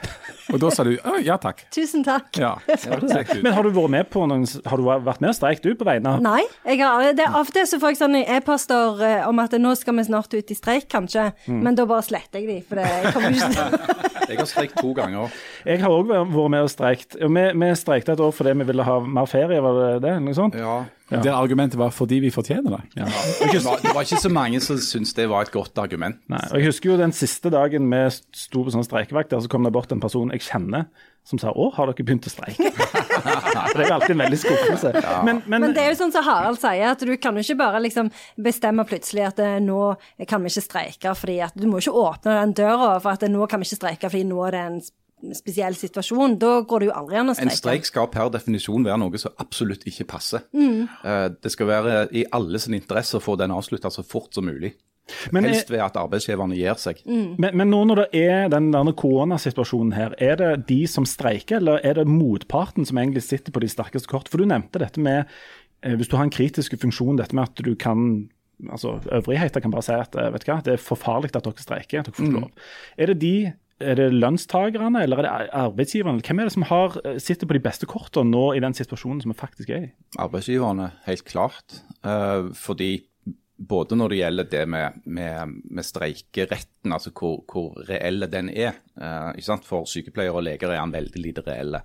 [0.49, 1.61] Og da sa du ja takk.
[1.73, 2.31] Tusen takk.
[2.39, 2.55] Ja.
[2.65, 5.85] Men har du vært med på noen Har du vært med og streikt du på
[5.87, 9.03] vegne av Nei, jeg har, det er av og til så får jeg sånne e-poster
[9.05, 11.29] eh, om at nå skal vi snart ut i streik, kanskje.
[11.45, 11.61] Mm.
[11.67, 13.97] Men da bare sletter jeg de, for det jeg kommer ikke til
[14.29, 15.37] Jeg har streikt to ganger.
[15.65, 17.17] Jeg har òg vært med og streikt.
[17.17, 20.15] Vi, vi streikte et år fordi vi ville ha mer ferie, var det det?
[20.25, 20.57] Noe sånt?
[20.57, 20.83] Ja.
[21.09, 22.81] Der argumentet var fordi vi fortjener det.
[22.93, 26.19] Det, var, det var ikke så mange som syntes det var et godt argument.
[26.29, 29.49] Nei, og Jeg husker jo den siste dagen vi sto på sånn streikevakt, der så
[29.49, 30.85] kom det bort en person jeg kjenner
[31.29, 32.57] som sa 'Å, har dere begynt å streike?'
[33.75, 34.93] det er jo alltid en veldig skuffelse.
[35.25, 37.59] Men, men, Men det er jo sånn som Harald sier, at du kan jo ikke
[37.59, 38.09] bare liksom
[38.41, 39.93] bestemme plutselig at eh, nå
[40.29, 43.31] kan vi ikke streike fordi at Du må ikke åpne den døra for at eh,
[43.31, 44.79] nå kan vi ikke streike fordi nå er det en
[45.35, 46.37] spesiell situasjon.
[46.41, 47.51] Da går det jo aldri an å streike.
[47.51, 50.45] En streik skal per definisjon være noe som absolutt ikke passer.
[50.55, 50.87] Mm.
[51.03, 54.45] Eh, Det skal være i alle sin interesse å få den avslutta så fort som
[54.45, 54.75] mulig.
[55.31, 57.01] men, Helst ved at arbeidsgiverne gir seg.
[57.05, 61.79] men, men nå når det er den koronasituasjonen her, er det de som streiker, eller
[61.83, 64.29] er det motparten som egentlig sitter på de sterkeste kort?
[64.29, 65.25] For du nevnte dette med
[65.81, 68.29] eh, hvis du har en kritisk funksjon, dette med at du kan
[68.69, 71.43] altså Øvrigheter kan bare si at eh, vet du hva, det er for farlig at
[71.45, 72.01] dere streiker.
[72.01, 72.51] at dere får ikke lov.
[72.97, 73.33] Er det de
[73.79, 76.23] er det lønnstakerne eller er det arbeidsgiverne?
[76.25, 79.21] Hvem er det som har, eh, sitter på de beste kortene nå i den situasjonen
[79.21, 79.91] som vi faktisk er i?
[80.17, 81.81] Arbeidsgiverne, helt klart.
[82.03, 83.05] Eh, fordi
[83.59, 88.77] både når det gjelder det med, med, med streikeretten, altså hvor, hvor reelle den er.
[88.95, 89.57] Eh?
[89.65, 91.83] For sykepleiere og leger er den veldig lite reelle.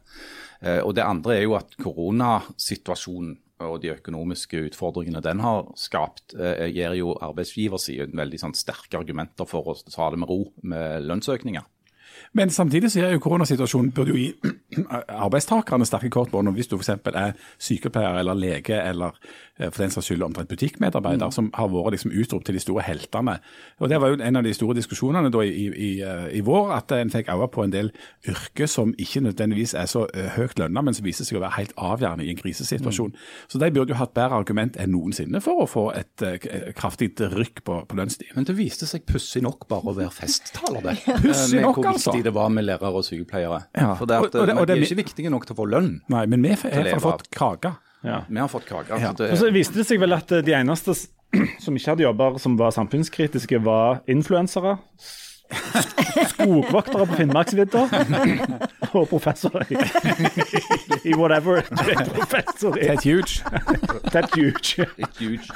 [0.61, 6.35] Eh, og det andre er jo at koronasituasjonen og de økonomiske utfordringene den har skapt,
[6.35, 11.07] eh, gir jo arbeidsgiversiden veldig sånn, sterke argumenter for å ta det med ro med
[11.07, 11.67] lønnsøkninger.
[12.35, 14.55] Men samtidig så er jo koronasituasjonen burde jo gi
[15.25, 16.91] arbeidstakerne sterke kort på når hvis du f.eks.
[17.07, 19.15] er sykepleier eller lege eller
[19.59, 21.35] eh, for den saks skyld omtrent butikkmedarbeider, mm.
[21.35, 23.37] som har vært liksom utropt til de store heltene.
[23.79, 25.91] Og Det var jo en av de store diskusjonene da i, i,
[26.35, 27.93] i vår, at en fikk øye på en del
[28.29, 31.59] yrker som ikke nødvendigvis er så eh, høyt lønna, men som viser seg å være
[31.61, 33.15] helt avgjørende i en krisesituasjon.
[33.15, 33.31] Mm.
[33.55, 36.27] Så de burde jo hatt bedre argument enn noensinne for å få et
[36.75, 38.35] kraftig rykk på, på lønnstid.
[38.35, 40.99] Men det viste seg pussig nok bare å være festtaler, det.
[41.25, 43.65] Pussig nok, altså det var med lærere og sykepleiere.
[43.77, 43.95] Ja.
[43.99, 45.61] For det, at, og, og det, og det, de er ikke viktige nok til å
[45.63, 45.91] få lønn.
[46.13, 47.75] Nei, men vi har fått kake.
[48.05, 48.23] Ja.
[48.29, 49.01] Vi har fått kake.
[49.01, 49.13] Ja.
[49.17, 50.97] og så viste det seg vel at de eneste
[51.65, 54.79] som ikke hadde jobber som var samfunnskritiske, var influensere.
[56.29, 57.89] Skogvoktere på Finnmarksvidda.
[58.95, 59.77] Og professor i,
[61.11, 61.63] i whatever.
[62.15, 63.43] Professor i Ted Huge.
[64.13, 64.87] Ted Huge.
[65.19, 65.49] huge.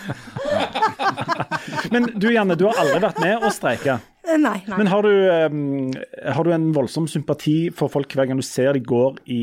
[1.91, 3.99] Men du Janne, du har aldri vært med å streike.
[4.29, 4.77] Eh, nei, nei.
[4.77, 5.89] Men har du, um,
[6.37, 9.43] har du, en voldsom sympati for folk hver gang du ser de går i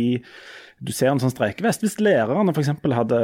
[0.85, 1.81] du ser en sånn streikevest?
[1.81, 2.73] Hvis lærerne f.eks.
[2.93, 3.19] hadde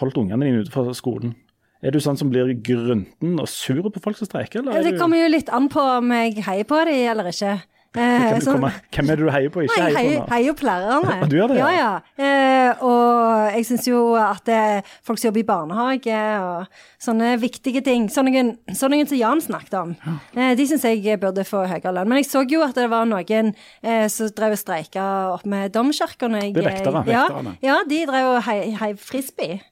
[0.00, 1.36] holdt ungene dine ute fra skolen,
[1.84, 4.64] er du sånn som blir grunten og sur på folk som streiker?
[4.64, 7.58] Eller det kommer jo litt an på om jeg heier på dem eller ikke.
[7.96, 8.60] Eh, sånn,
[8.92, 9.62] hvem er det du heier på?
[9.64, 11.28] Ikke nei, jeg heier, heier jo på lærerne.
[11.30, 11.68] Du gjør det, ja?
[11.72, 12.26] ja, ja.
[12.26, 14.60] Eh, og jeg syns jo at det,
[15.06, 18.44] folk som jobber i barnehage og sånne viktige ting, sånne,
[18.76, 19.94] sånne som Jan snakket om,
[20.36, 22.10] eh, de syns jeg burde få høyere lønn.
[22.12, 25.72] Men jeg så jo at det var noen eh, som drev og streika opp med
[25.76, 26.36] domkirken.
[26.52, 27.06] Det er vektere.
[27.10, 27.24] Ja,
[27.64, 29.62] ja, de drev og heiv frisbee.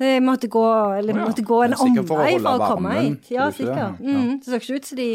[0.00, 0.64] Jeg måtte gå,
[0.96, 1.24] eller, oh, ja.
[1.28, 3.26] måtte gå en omvei for, for å komme hit.
[3.34, 3.98] Ja, sikkert.
[4.00, 5.08] Mm, det så ikke ut som de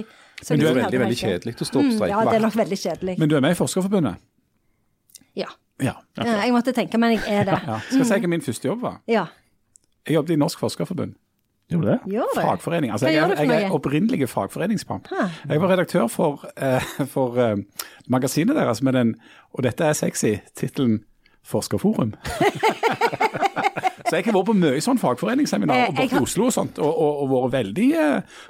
[0.50, 2.12] Men du er veldig veldig kjedelig å stå på streikevakt.
[2.12, 3.16] Mm, ja, det er nok veldig kjedelig.
[3.22, 4.24] Men du er med i Forskerforbundet?
[5.36, 5.48] Ja.
[5.84, 5.94] ja.
[6.20, 7.60] Jeg måtte tenke, men jeg er det.
[7.70, 7.80] Ja.
[7.88, 9.00] Skal jeg si hva min første jobb var?
[9.12, 9.26] Ja.
[10.06, 11.16] Jeg jobbet i Norsk Forskerforbund.
[11.72, 12.14] Gjorde det?
[12.14, 12.44] Gjør det.
[12.44, 12.92] Fagforening.
[12.94, 15.02] Altså, jeg, jeg er opprinnelig fagforeningsmann.
[15.50, 17.58] Jeg var redaktør for, uh, for uh,
[18.08, 19.16] magasinet deres med den,
[19.54, 21.04] og dette er sexy, tittelen
[21.46, 22.14] Forskerforum.
[24.06, 26.92] Så jeg har vært på mye sånn fagforeningsseminar eh, borte i Oslo og sånt, og,
[26.92, 27.90] og, og vært veldig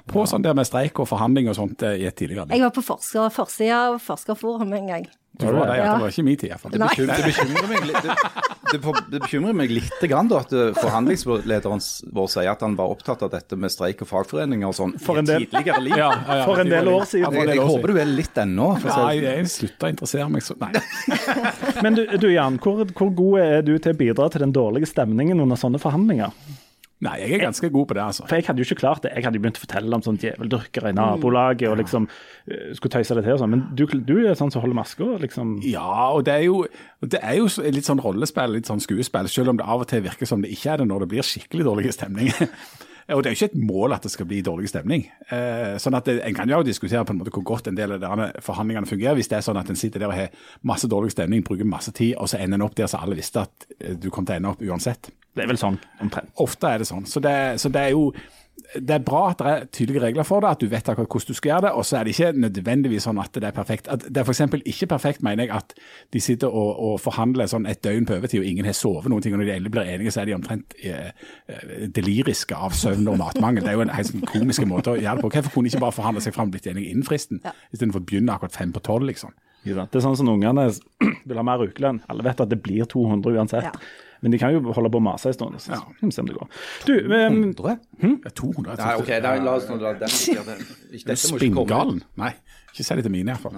[0.06, 2.56] på på sånn der med streik og forhandling og sånt eh, i et tidligere liv.
[2.56, 5.08] Jeg var på forsker, forsida av Forskerforum en gang.
[5.36, 5.92] Du var det, ja.
[5.92, 6.72] Det var ikke min tid, iallfall.
[6.72, 8.06] Det, bekymrer, det, bekymrer meg litt,
[8.72, 8.80] det,
[9.12, 11.82] det, bekymrer meg litt grann, da, at forhandlingslederen
[12.16, 15.20] vår sier at han var opptatt av dette med streik og fagforeninger og sånn for
[15.20, 15.96] en del, tidligere liv.
[15.98, 17.38] Ja, ja, for en del år siden.
[17.40, 18.68] Jeg, jeg håper du er litt ennå.
[18.86, 20.72] Nei, jeg slutta å interessere meg så Nei.
[21.84, 24.88] Men du, du Jan, hvor, hvor god er du til å bidra til den dårlige
[24.90, 26.32] stemningen under sånne forhandlinger?
[27.04, 28.24] Nei, jeg er ganske god på det, altså.
[28.24, 29.10] For jeg hadde jo ikke klart det.
[29.12, 32.94] Jeg hadde jo begynt å fortelle om sånn djeveldyrkere i nabolaget og liksom uh, skulle
[32.94, 33.52] tøyse det til og sånn.
[33.52, 35.58] Men du, du, er sånn som holder maska, liksom?
[35.66, 35.84] Ja,
[36.16, 36.62] og det er jo,
[37.04, 39.28] det er jo litt sånn rollespill, litt sånn skuespill.
[39.28, 41.28] Selv om det av og til virker som det ikke er det når det blir
[41.34, 42.32] skikkelig dårlig stemning.
[43.14, 45.04] Og det er jo ikke et mål at det skal bli dårlig stemning.
[45.30, 47.94] Eh, sånn at det, En kan jo diskutere på en måte hvor godt en del
[47.94, 49.14] av denne forhandlingene fungerer.
[49.14, 50.34] Hvis det er sånn at en sitter der og har
[50.66, 53.44] masse dårlig stemning, bruker masse tid, og så ender en opp der så alle visste
[53.46, 55.12] at eh, du kom til å ende opp uansett.
[55.36, 56.32] Det er vel sånn omtrent.
[56.42, 57.06] Ofte er det sånn.
[57.06, 58.10] Så det, så det er jo
[58.74, 61.28] det er bra at det er tydelige regler for det, at du vet akkurat hvordan
[61.28, 61.72] du skal gjøre det.
[61.78, 63.88] Og så er det ikke nødvendigvis sånn at det er perfekt.
[63.92, 64.42] At det er f.eks.
[64.72, 65.74] ikke perfekt, mener jeg, at
[66.12, 69.24] de sitter og, og forhandler sånn et døgn på overtid og ingen har sovet noen
[69.24, 69.36] ting.
[69.36, 71.10] Og når de endelig blir enige, så er de omtrent eh,
[71.52, 73.64] eh deliriske av søvn og matmangel.
[73.64, 75.32] Det er jo en helt sånn komisk måte å gjøre det på.
[75.36, 77.54] Hvorfor kunne de ikke bare forhandle seg fram og blitt enige innen fristen, ja.
[77.72, 79.36] istedenfor å begynne akkurat fem på tolv, liksom.
[79.66, 80.68] Det er sånn som ungene
[81.28, 82.04] vil ha mer ukelønn.
[82.10, 83.66] Alle vet at det blir 200 uansett.
[83.66, 84.05] Ja.
[84.26, 85.54] Men de kan jo holde på å mase en stund.
[85.62, 86.48] Så vi se om det går.
[86.82, 87.76] Du, um, 200?
[88.02, 88.16] Hm?
[88.24, 88.74] Ja, 200.
[88.80, 92.02] Nei, ok, da, la oss nå la den Spinngalen?
[92.18, 92.32] Nei,
[92.72, 93.54] ikke si det til mine iallfall.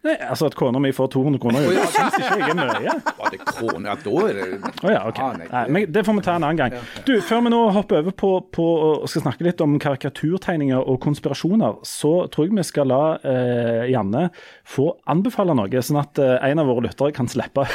[0.00, 2.92] Nei, altså At kona mi får 200 kroner, det syns ikke jeg er mye.
[3.18, 3.88] Var det kroner?
[3.90, 5.34] Ja, da er det oh, ja, okay.
[5.36, 6.76] nei, nei, men Det får vi ta en annen gang.
[7.04, 11.02] Du, Før vi nå hopper over på, på og skal snakke litt om karikaturtegninger og
[11.04, 14.30] konspirasjoner, så tror jeg vi skal la eh, Janne
[14.64, 17.66] få anbefale noe, sånn at eh, en av våre lyttere kan slippe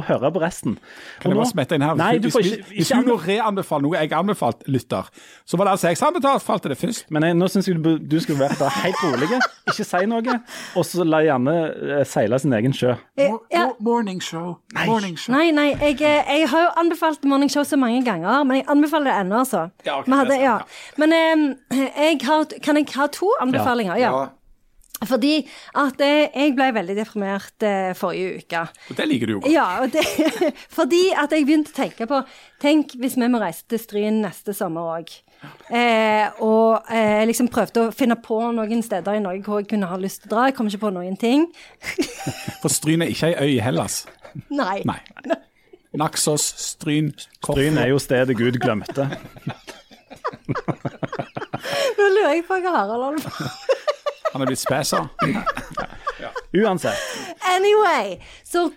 [0.00, 0.76] å høre på resten.
[1.22, 1.96] Kan jeg bare smette inn her?
[1.98, 5.08] Nei, du får ikke, ikke hvis du nå reanbefaler noe jeg anbefalt lytter,
[5.46, 7.06] så var det altså jeg som anbefalte det først.
[7.14, 9.30] Men jeg, nå syns jeg du, du skulle vært helt rolig,
[9.66, 10.38] ikke si noe.
[10.76, 11.56] og så la gjerne
[11.98, 12.94] eh, seile sin egen sjø.
[13.18, 13.66] Ja.
[13.84, 14.56] Morning show.
[14.76, 14.86] Nei.
[14.90, 15.34] Morning show.
[15.34, 18.68] Nei, nei, jeg, eh, jeg, har jo anbefalt morning show så mange ganger, men jeg
[18.72, 19.68] anbefaler det ennå, altså.
[19.86, 20.56] Ja, okay, hadde, ja.
[21.00, 23.98] Men um, jeg har, kan jeg ha to anbefalinger?
[24.00, 24.26] Ja.
[25.04, 25.34] Fordi
[25.76, 28.62] at eh, jeg ble veldig deprimert eh, forrige uke.
[28.90, 29.52] Og det liker du jo godt.
[29.52, 30.04] Ja, og det,
[30.78, 32.22] fordi at jeg begynte å tenke på
[32.62, 35.12] Tenk hvis vi må reise til Stryn neste sommer òg.
[35.68, 39.90] Eh, og eh, liksom prøvde å finne på noen steder i Norge hvor jeg kunne
[39.90, 40.46] ha lyst til å dra.
[40.48, 41.44] Jeg kom ikke på noen ting.
[42.62, 44.06] For Stryn er ikke ei øy i Hellas.
[44.48, 44.80] Nei.
[44.88, 45.00] Nei.
[45.96, 47.60] Naxos, Stryn, Korfu.
[47.60, 49.10] Stryn er jo stedet Gud glemte.
[51.96, 53.95] Nå lurer jeg på hva Harald holder på
[54.36, 55.06] Han er blitt spesa.
[56.52, 57.00] Uansett.
[57.56, 58.68] Anyway, så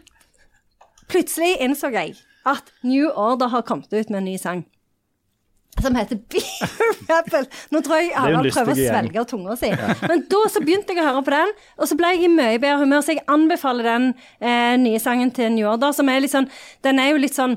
[1.11, 2.15] plutselig innså jeg
[2.47, 4.63] at New Order har kommet ut med en ny sang.
[5.79, 6.71] Som heter Beer
[7.09, 7.45] Rebel.
[7.71, 9.69] Nå tror jeg alle prøver å svelge tunga si.
[10.09, 12.59] Men da så begynte jeg å høre på den, og så ble jeg i mye
[12.59, 13.03] bedre humør.
[13.05, 16.49] Så jeg anbefaler den eh, nye sangen til New Order, som er litt sånn
[16.85, 17.55] Den er jo litt sånn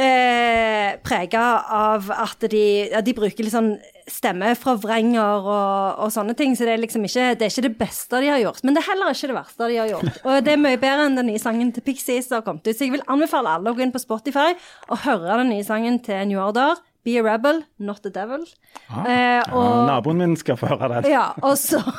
[0.00, 1.44] eh, prega
[1.80, 3.74] av at de, ja, de bruker litt sånn
[4.10, 6.52] stemmeforvrenger og, og sånne ting.
[6.58, 8.60] Så det er liksom ikke det, er ikke det beste de har gjort.
[8.66, 10.20] Men det er heller ikke det verste de har gjort.
[10.26, 12.74] Og det er mye bedre enn den nye sangen til Pixies som har kommet ut.
[12.76, 14.50] Så jeg vil anbefale alle å gå inn på Spotify
[14.90, 16.80] og høre den nye sangen til New Order.
[17.06, 18.42] Be a rebel, not a devil.
[18.90, 21.08] Eh, Og ja, naboen min skal få høre den.
[21.14, 21.80] ja, og så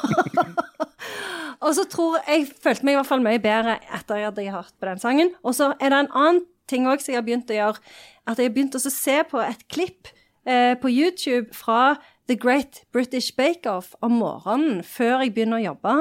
[1.62, 4.46] Og så tror jeg følte meg i hvert fall mye bedre etter at jeg hadde
[4.56, 5.30] hørt på den sangen.
[5.46, 7.82] Og så er det en annen ting òg som jeg har begynt å gjøre.
[8.30, 10.10] At jeg har begynt å se på et klipp
[10.46, 11.96] eh, på YouTube fra
[12.30, 15.96] The Great British Bake Off om morgenen før jeg begynner å jobbe.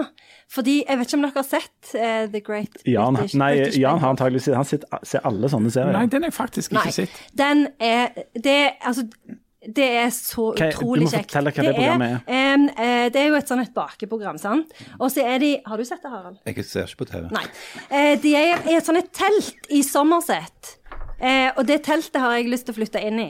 [0.52, 3.80] Fordi jeg vet ikke om dere har sett eh, The Great Jan, British, nei, British
[3.82, 5.96] Jan Bake har sett, han sitter, ser alle sånne serier.
[5.96, 7.22] Nei, den har jeg faktisk Nei, ikke sett.
[7.40, 9.08] den er Det er altså
[9.60, 11.26] det er så Hva- utrolig du må kjekt.
[11.34, 12.54] fortelle hva det programmet er.
[12.54, 14.70] Um, uh, det er jo et sånn et bakeprogram, sant.
[14.96, 16.38] Og så er de Har du sett det, Harald?
[16.46, 17.26] Jeg ser ikke på TV.
[17.34, 17.44] Nei.
[17.92, 20.78] Uh, de er i et sånt et telt i Sommerset.
[21.20, 23.28] Uh, og det teltet har jeg lyst til å flytte inn i.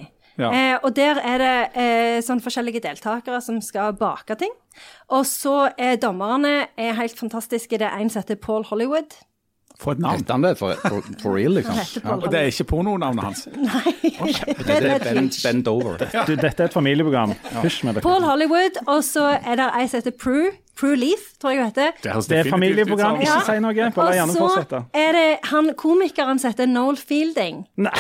[0.48, 4.55] Eh, og der er det eh, sånn forskjellige deltakere som skal bake ting.
[5.12, 7.76] Og så er dommerne er helt fantastiske.
[7.76, 9.18] Det er en som heter Paul Hollywood.
[9.80, 10.16] Få et navn.
[10.20, 11.74] Heter han det for, for, for real, liksom?
[12.04, 12.10] Ja.
[12.18, 13.48] Og det er ikke pornonavnet hans.
[14.60, 15.96] Det er Ben, ben Dover.
[16.26, 17.32] Du, dette er et familieprogram.
[17.62, 18.02] Hysj med dere.
[18.04, 20.50] Paul Hollywood, og så er det ei som heter Prue.
[20.80, 21.90] Prue Leaf, tror jeg hun heter.
[22.12, 23.16] høres Det er familieprogram.
[23.20, 23.90] Ikke si noe.
[23.96, 24.60] Bare la gjerne Og så
[24.96, 27.56] er det han komikeren som heter Noel Fielding.
[27.76, 27.90] Nei.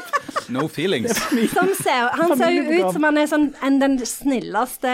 [0.50, 1.16] No feelings.
[1.56, 4.92] Som ser, han ser jo ut som han er sånn, en, den snilleste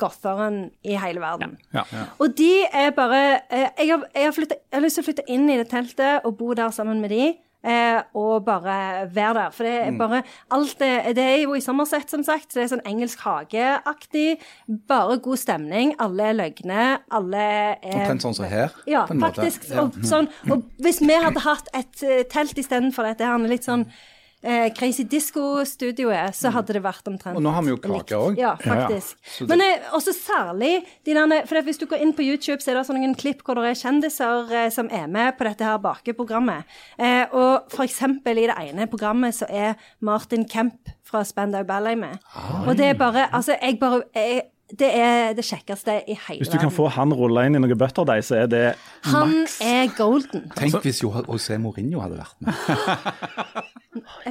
[0.00, 1.56] gotheren i hele verden.
[1.74, 1.84] Ja.
[2.22, 5.08] Og de er bare eh, Jeg har, jeg, har flyttet, jeg har lyst til å
[5.08, 7.32] flytte inn i det teltet og bo der sammen med de.
[7.64, 9.50] Eh, og bare være der.
[9.50, 12.52] For det er bare alt det, det er jo i Somerset, som sagt.
[12.52, 14.36] Så det er sånn engelsk hageaktig.
[14.88, 15.94] Bare god stemning.
[16.02, 16.88] Alle er løgne.
[17.08, 17.44] Alle
[17.80, 18.74] er Omtrent sånn som her.
[18.90, 19.40] Ja, på en måte.
[19.40, 19.70] faktisk.
[19.72, 19.86] Ja.
[19.86, 23.88] Og, sånn, og hvis vi hadde hatt et eh, telt istedenfor dette her, litt sånn
[24.44, 28.38] eh, Crazy Disco-studioet, så hadde det vært omtrent Og nå har vi jo kake også.
[28.40, 29.18] Ja, faktisk.
[29.48, 30.72] Men eh, også særlig
[31.06, 33.44] de derne, for Hvis du går inn på YouTube, så er det sånne noen klipp
[33.44, 36.68] hvor det er kjendiser eh, som er med på dette her bakeprogrammet.
[36.98, 41.98] Eh, og for eksempel i det ene programmet så er Martin Kemp fra Spandau Ballet
[42.00, 42.18] med.
[42.66, 44.42] Og det er bare Altså, jeg bare jeg,
[44.80, 46.40] det er det kjekkeste i hele verden.
[46.42, 48.62] Hvis du kan få han rulla inn i noe butterdeig, så er det
[49.10, 49.58] Han maks.
[49.62, 50.48] er golden.
[50.56, 52.52] Tenk hvis jo José Mourinho hadde vært med.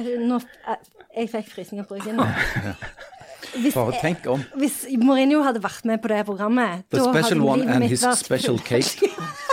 [0.28, 0.80] Nå, eh,
[1.16, 2.20] jeg fikk frysninger på ryggen.
[3.54, 4.42] Hvis, Bare tenk om.
[4.58, 7.84] hvis Mourinho hadde vært med på det programmet The da hadde special one livet and
[7.92, 9.10] his special cake.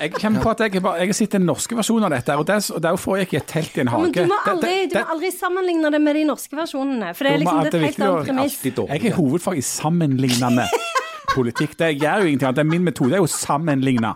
[0.00, 2.46] Jeg kommer på at jeg, bare, jeg har sett den norske versjonen av dette, og
[2.46, 4.02] der, og der foregikk i et telt i en hage.
[4.04, 7.14] Men du må, aldri, det- du må aldri sammenligne det med de norske versjonene.
[7.18, 8.58] For det er liksom det et helt annet premiss.
[8.64, 10.66] Jeg er hovedfag i sammenlignende
[11.34, 11.76] politikk.
[11.78, 12.54] Det gjør jo ingenting.
[12.54, 14.14] Det er min metode er jo å sammenligne.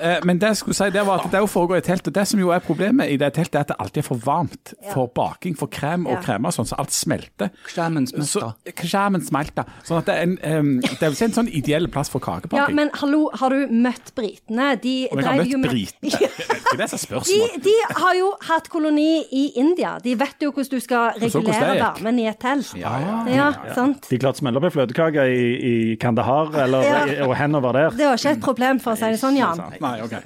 [0.00, 2.06] Eh, Men det jeg skulle si, det var at det jo foregår i telt.
[2.08, 4.16] Og det som jo er problemet i det teltet, er at det alltid er for
[4.24, 7.50] varmt for baking, for krem og kremer og sånn, så alt smelter.
[7.70, 8.26] Kremen smelter.
[8.64, 9.64] Så, kremen smelter.
[9.86, 12.90] Sånn at det er en, um, det er en sånn ideell plass for Ja, men
[12.94, 14.74] hallo, har du møtt britene?
[14.80, 16.30] De og jeg har drev jo møtt med- britene.
[16.74, 17.62] Det er det som er De, spørsmålet.
[17.62, 19.92] de har jo hatt koloni i India.
[20.02, 22.72] De vet jo hvordan du skal regulere varmen i et telt.
[22.80, 23.18] Ja, ja.
[23.30, 24.08] Ja, sant?
[24.10, 27.26] De klarte å smelle opp ei fløtekake i, i Kandahar eller, Ja.
[27.28, 27.90] og henover der.
[27.94, 29.60] Det var ikke et problem, for å si det sånn, Jan.
[29.84, 30.14] Nei, ok.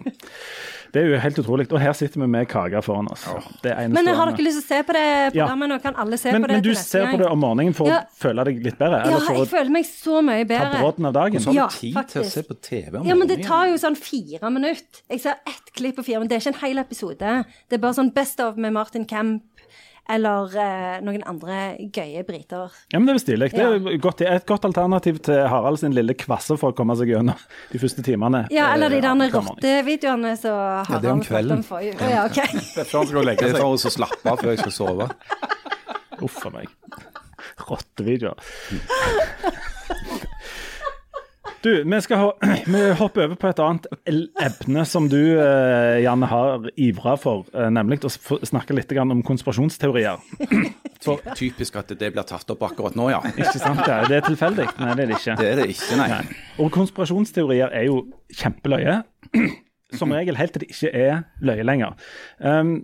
[0.88, 1.66] Det er jo helt utrolig.
[1.76, 3.26] Og her sitter vi med kake foran oss.
[3.60, 4.36] Det Men har enestående.
[4.38, 5.02] dere lyst til å se på det
[5.36, 5.44] Ja.
[5.44, 5.76] programmet nå?
[5.84, 7.98] Kan alle se Men, på det men du ser på det om morgenen for Ja.
[7.98, 9.02] å føle deg litt bedre?
[9.04, 10.80] Ja, jeg føler meg så mye ta bedre.
[10.80, 11.40] brodden av dagen?
[11.44, 13.66] Så har du Ja, tid til å se på TV om Ja, men det tar
[13.68, 15.02] jo sånn fire minutter.
[15.10, 17.44] Jeg ser ett klipp på fire, men det er ikke en hel episode.
[17.68, 19.42] Det er bare sånn Best of med Martin Kemp
[20.08, 21.58] eller eh, noen andre
[21.92, 22.72] gøye briter.
[22.92, 23.50] Ja, men Det er stilig.
[23.52, 27.12] Det er godt, et godt alternativ til Harald sin lille kvasse for å komme seg
[27.12, 27.36] gjennom
[27.72, 28.46] de første timene.
[28.54, 31.64] Ja, eller de eh, der rottevideoene som Ja, det er om Harald kvelden.
[31.68, 31.94] forrige.
[32.08, 32.26] Ja.
[32.78, 33.62] Det er før han skal gå og legge Det er seg.
[33.62, 35.08] for å slappe av før jeg skal sove.
[36.24, 36.72] Uff a meg.
[37.68, 38.38] Rottevideoer.
[41.62, 42.32] Du, vi skal
[43.00, 47.98] hoppe over på et annet ebne som du, eh, Janne, har ivra for, eh, nemlig
[48.06, 48.10] å
[48.46, 50.22] snakke litt om konspirasjonsteorier.
[51.38, 53.18] Typisk at det blir tatt opp akkurat nå, ja.
[53.34, 53.82] Ikke sant?
[53.86, 54.68] Ja, det er tilfeldig?
[54.78, 55.38] Nei, det er det ikke.
[55.40, 56.08] Det er det ikke, nei.
[56.12, 56.38] Nei.
[56.62, 58.04] Og konspirasjonsteorier er jo
[58.38, 59.00] kjempeløye.
[59.98, 61.94] Som regel helt til det ikke er løye lenger.
[62.38, 62.82] Um,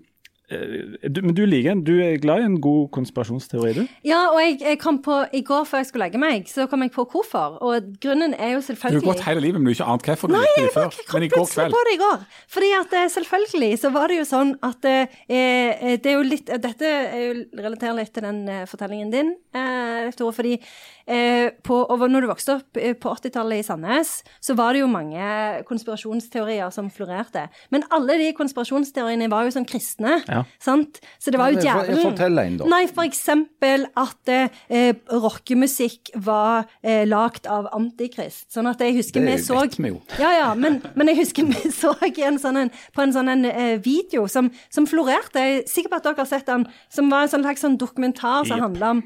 [0.51, 3.83] du, men du liker Du er glad i en god konspirasjonsteori, du?
[4.05, 6.85] Ja, og jeg, jeg kom på I går før jeg skulle legge meg, så kom
[6.85, 7.57] jeg på hvorfor.
[7.65, 10.11] Og grunnen er jo selvfølgelig Du har gått hele livet, men du har ikke ant
[10.13, 10.91] hvorfor du Nei, likte jeg det før.
[10.91, 12.27] bare kom Men i går plutselig på det i går.
[12.57, 16.27] Fordi at eh, selvfølgelig så var det jo sånn at eh, eh, det er jo
[16.29, 17.33] litt Dette er jo
[17.65, 20.37] relaterer litt til den eh, fortellingen din, eh, Tore.
[20.37, 20.69] Fordi eh,
[21.07, 24.91] på, og når du vokste opp eh, på 80-tallet i Sandnes, så var det jo
[24.91, 25.25] mange
[25.69, 27.47] konspirasjonsteorier som florerte.
[27.75, 30.21] Men alle de konspirasjonsteoriene var jo sånn kristne.
[30.29, 30.45] Ja.
[30.63, 31.01] Sant?
[31.21, 32.03] Så det var jo djevelen.
[32.09, 32.69] fortell en, da.
[32.73, 38.49] Nei, for eksempel at eh, rockemusikk var eh, lagd av Antikrist.
[38.55, 40.01] Sånn at jeg husker Det vi så vet vi jo.
[40.21, 43.45] Ja, ja, men, men jeg husker vi så en sånn en, på en sånn en,
[43.49, 45.41] eh, video som, som florerte.
[45.41, 46.67] Jeg er sikker på at dere har sett den.
[46.93, 48.67] Som var en sånn slags sånn dokumentar som yep.
[48.69, 49.05] handla om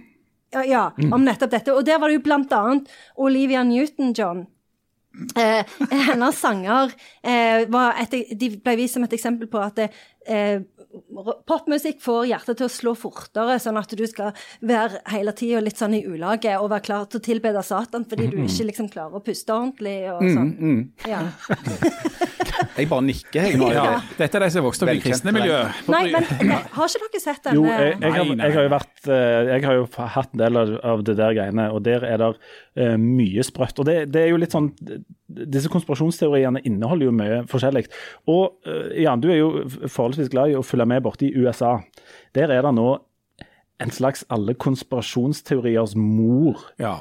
[0.55, 1.75] ja, ja, om nettopp dette.
[1.75, 4.47] Og der var det jo blant annet Olivia Newton-John.
[5.37, 5.67] Eh,
[6.09, 10.61] hennes sanger eh, var et, de ble vist som et eksempel på at eh,
[11.49, 15.81] popmusikk får hjertet til å slå fortere, sånn at du skal være hele tida litt
[15.81, 19.19] sånn i ulaget og være klar til å tilbede Satan fordi du ikke liksom klarer
[19.19, 20.55] å puste ordentlig og sånn.
[21.09, 21.27] Ja.
[22.79, 23.59] Jeg bare nikker, jeg.
[23.59, 23.69] Nå.
[23.75, 23.99] ja.
[24.19, 25.57] Dette er de som vokste opp i kristne miljø.
[25.91, 29.11] Nei, men eh, har ikke dere sett Jo, jeg, jeg, har, jeg har jo vært
[29.11, 32.23] eh, Jeg har jo hatt en del av, av det der greiene, og der er
[32.23, 33.83] det uh, mye sprøtt.
[33.83, 34.71] Og det, det er jo litt sånn
[35.29, 37.85] Disse konspirasjonsteoriene inneholder jo mye forskjellig.
[38.31, 39.51] Og uh, Jan, du er jo
[39.85, 41.77] forholdsvis glad i å følge med borte i USA.
[42.38, 42.93] Der er det nå
[43.83, 46.62] en slags alle konspirasjonsteoriers mor.
[46.83, 47.01] Ja.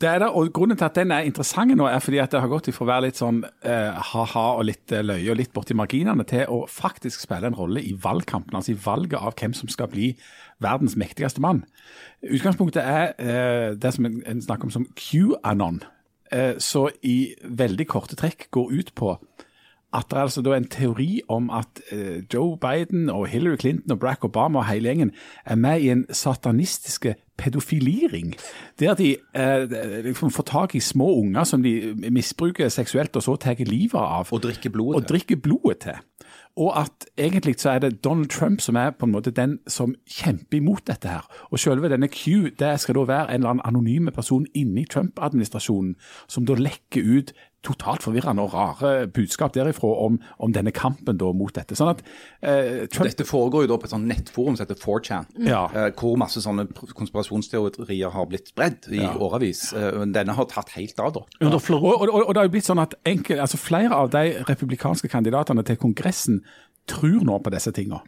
[0.00, 2.40] Det er det, og Grunnen til at den er interessant nå, er fordi at det
[2.40, 5.52] har gått fra å være litt sånn eh, ha-ha og litt eh, løye og litt
[5.52, 9.52] borti marginene, til å faktisk spille en rolle i valgkampen, altså i valget av hvem
[9.56, 10.14] som skal bli
[10.64, 11.66] verdens mektigste mann.
[12.24, 15.82] Utgangspunktet er eh, det som en, en snakker om som QAnon,
[16.32, 19.18] eh, så i veldig korte trekk går ut på
[19.94, 23.92] at det er altså da en teori om at eh, Joe Biden og Hillary Clinton
[23.92, 25.10] og Barack Obama og hele gjengen
[25.44, 28.34] er med i en satanistiske pedofiliring,
[28.80, 33.36] der de eh, liksom får tak i små unger som de misbruker seksuelt og så
[33.36, 34.28] tar livet av.
[34.30, 35.98] Og drikker blodet Og drikker blodet til.
[36.56, 39.94] Og at egentlig så er det Donald Trump som er på en måte den som
[40.06, 41.26] kjemper imot dette her.
[41.50, 45.94] Og selve denne Q det skal da være en eller annen anonyme person inni Trump-administrasjonen
[46.28, 51.28] som da lekker ut totalt forvirrende og rare budskap derifra om, om denne kampen da
[51.36, 51.76] mot dette.
[51.76, 52.00] Sånn at
[52.40, 55.66] eh, Trump Dette foregår jo da på et sånt nettforum som heter 4chan, Ja.
[55.74, 56.64] eh, hvor masse sånne
[56.96, 59.72] konspirasjonsteorier har blitt spredd i årevis.
[59.76, 61.24] Eh, Denne har tatt helt av, da.
[61.40, 61.50] Ja.
[61.52, 64.24] Og, og, og, og det har jo blitt sånn at enkel, altså flere av de
[64.48, 66.40] republikanske kandidatene til Kongressen
[66.90, 68.00] tror nå på disse tingene.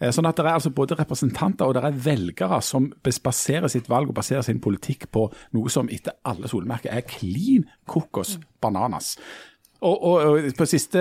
[0.00, 3.88] Eh, Sånn at Det er altså både representanter og det er velgere som baserer sitt
[3.88, 9.16] valg og baserer sin politikk på noe som etter alle solmerker er klin kokos bananas.
[9.80, 11.00] Og, og, og på siste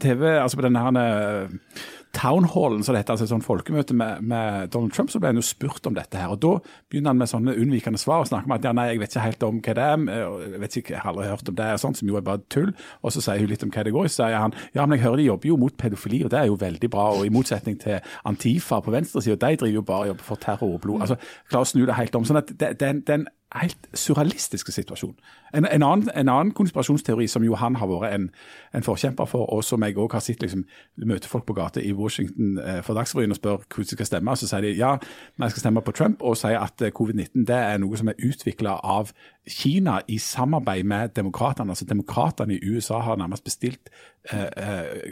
[0.00, 4.20] TV, altså på denne her eh, townhallen, så det heter, altså et sånt folkemøte med,
[4.20, 6.28] med Donald Trump, så ble han jo spurt om dette her.
[6.34, 6.52] og Da
[6.90, 9.26] begynner han med sånne unnvikende svar og snakker om at ja, nei, jeg vet ikke
[9.26, 10.06] helt om hva det er,
[10.52, 12.44] jeg vet ikke, jeg har aldri hørt om det, og sånt, som jo er bare
[12.52, 12.72] tull.
[13.02, 14.98] Og så sier hun litt om hva det går i, så sier han ja, men
[14.98, 17.08] jeg hører de jobber jo mot pedofili, og det er jo veldig bra.
[17.16, 20.82] Og i motsetning til Antifa på venstresida, de driver jo bare jobber for terror og
[20.84, 21.06] blod.
[21.06, 21.16] Altså,
[21.50, 22.28] klarer å snu det helt om.
[22.28, 23.22] sånn at det, det, det
[23.60, 25.14] helt surrealistiske situasjon.
[25.54, 28.28] En, en, annen, en annen konspirasjonsteori som jo han har vært en,
[28.74, 30.64] en forkjemper for, og som jeg òg har sett liksom,
[31.04, 34.36] møte folk på gata i Washington eh, for Dagsrevyen og spør hvordan de skal stemme,
[34.36, 34.92] så sier de ja,
[35.36, 38.12] men jeg skal stemme på Trump, og sier at eh, covid-19 det er noe som
[38.12, 39.12] er utvikla av
[39.48, 41.74] Kina i samarbeid med demokratene.
[41.74, 43.90] Altså Demokratene i USA har nærmest bestilt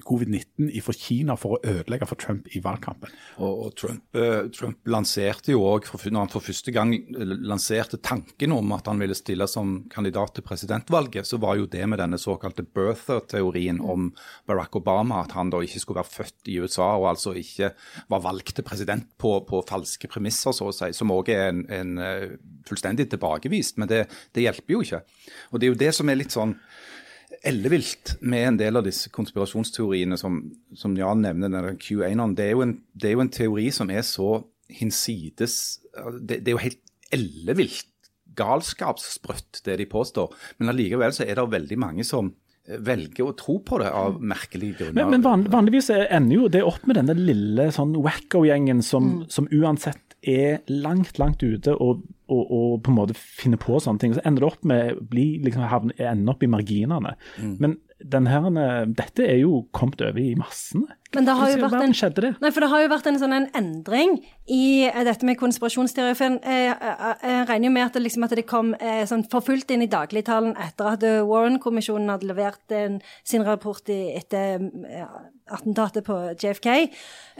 [0.06, 3.10] covid-19 fra Kina for å ødelegge for Trump i valgkampen.
[3.42, 7.98] Og, og Trump, eh, Trump lanserte jo òg, når han for første gang eh, lanserte
[8.06, 11.98] tanken om at han ville stille som kandidat til presidentvalget, så var jo det med
[12.02, 14.12] denne såkalte birther-teorien om
[14.46, 17.72] Barack Obama, at han da ikke skulle være født i USA og altså ikke
[18.10, 21.64] var valgt til president på, på falske premisser, så å si, som òg er en,
[21.66, 23.80] en eh, fullstendig tilbakevist.
[23.80, 24.04] Men det,
[24.36, 25.02] det hjelper jo ikke.
[25.50, 26.54] Og det er jo det som er litt sånn
[27.46, 30.40] ellevilt med en del av disse konspirasjonsteoriene som,
[30.76, 32.34] som Jan nevner, denne Q1-en.
[32.36, 35.78] Det, er jo en- det er jo en teori som er så hinsides
[36.20, 37.86] Det, det er jo helt ellevilt
[38.38, 40.30] galskapssprøtt, det de påstår.
[40.60, 42.32] Men allikevel så er det veldig mange som
[42.70, 44.94] velger å tro på det av merkelige grunner.
[45.00, 49.24] Men, men van, vanligvis er- ender jo det opp med denne lille sånn wacko-gjengen som,
[49.32, 54.02] som uansett er langt, langt ute og, og, og, på en måte finner på sånne
[54.02, 54.14] ting.
[54.16, 57.16] Så ender det opp med bli, liksom, havne, ende opp i marginene.
[57.42, 57.56] Mm.
[57.60, 57.78] Men
[58.30, 58.48] her,
[58.96, 60.99] dette er jo kommet over i massene.
[61.14, 62.34] Men det har jo vært en.
[62.38, 64.12] Nei, for det har jo vært en sånn en endring
[64.46, 66.14] i eh, dette med konspirasjonsteori.
[66.18, 69.26] For jeg, jeg, jeg, regner jo med at det, liksom, at det kom eh, sånn
[69.32, 75.10] forfulgt inn i dagligtalen etter at Warren-kommisjonen hadde levert en, sin rapport i, etter ja,
[75.50, 76.68] attentatet på JFK.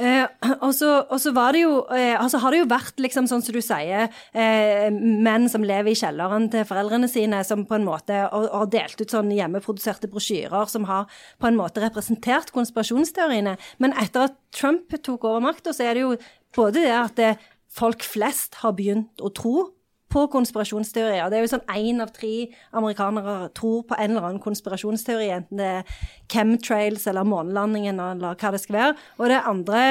[0.00, 0.24] Eh,
[0.64, 3.60] og, så, var det jo eh, Altså har det jo vært, liksom sånn som du
[3.64, 8.70] sier, eh, menn som lever i kjelleren til foreldrene sine, som på en måte har
[8.72, 11.06] delt ut sånn hjemmeproduserte brosjyrer som har
[11.40, 13.56] på en måte representert konspirasjonsteoriene.
[13.82, 16.14] Men etter at Trump tok over makta, så er det jo
[16.56, 17.34] både det at det,
[17.70, 19.68] folk flest har begynt å tro
[20.10, 21.28] på konspirasjonsteorier.
[21.30, 25.60] Det er jo sånn én av tre amerikanere tror på en eller annen konspirasjonsteori, enten
[25.60, 25.92] det er
[26.32, 28.96] chemtrails eller månelandingen eller hva det skal være.
[29.20, 29.84] Og det andre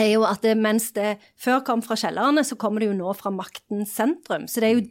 [0.00, 3.14] er jo at det, mens det før kom fra kjellerne, så kommer det jo nå
[3.18, 4.48] fra maktens sentrum.
[4.50, 4.86] Så det er jo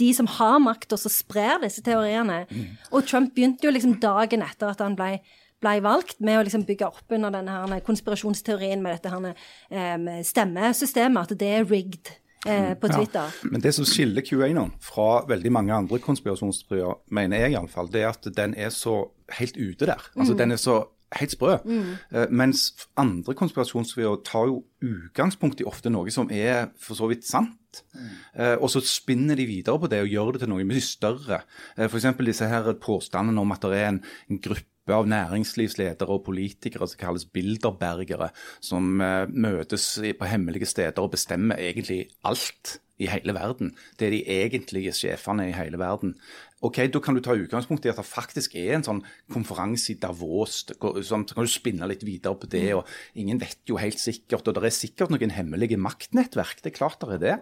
[0.00, 2.42] de som har makt, og som sprer disse teoriene.
[2.48, 2.76] Mm.
[2.92, 5.18] Og Trump begynte jo liksom dagen etter at han ble
[5.60, 10.22] ble valgt, med å liksom bygge opp under denne her konspirasjonsteorien med dette her, eh,
[10.24, 12.16] stemmesystemet, at det er rigged.
[12.46, 13.28] Eh, på Twitter.
[13.28, 13.48] Ja.
[13.52, 18.08] Men det som skiller QAnon fra veldig mange andre konspirasjonsteorier, mener jeg iallfall, det er
[18.14, 20.00] at den er så helt ute der.
[20.16, 20.38] Altså mm.
[20.38, 20.78] Den er så
[21.18, 21.58] helt sprø.
[21.64, 21.92] Mm.
[22.16, 27.28] Uh, mens andre konspirasjonsteorier tar jo utgangspunkt i ofte noe som er for så vidt
[27.28, 27.82] sant.
[27.92, 28.08] Mm.
[28.32, 31.42] Uh, og så spinner de videre på det og gjør det til noe mye større.
[31.76, 32.08] Uh, F.eks.
[32.24, 34.00] disse her påstandene om at det er en,
[34.30, 38.30] en gruppe av næringslivsledere og politikere som kalles bilderbergere,
[38.64, 43.72] som uh, møtes på hemmelige steder og bestemmer egentlig alt i hele verden.
[43.98, 46.14] Det er de egentlige sjefene i hele verden
[46.60, 49.02] ok, Da kan du ta utgangspunkt i at det faktisk er en sånn
[49.32, 50.62] konferanse i Davos.
[50.68, 52.74] Så kan du spinne litt videre på det.
[52.76, 54.46] og Ingen vet jo helt sikkert.
[54.46, 56.62] og Det er sikkert noen hemmelige maktnettverk.
[56.62, 57.36] Det er klart det er det.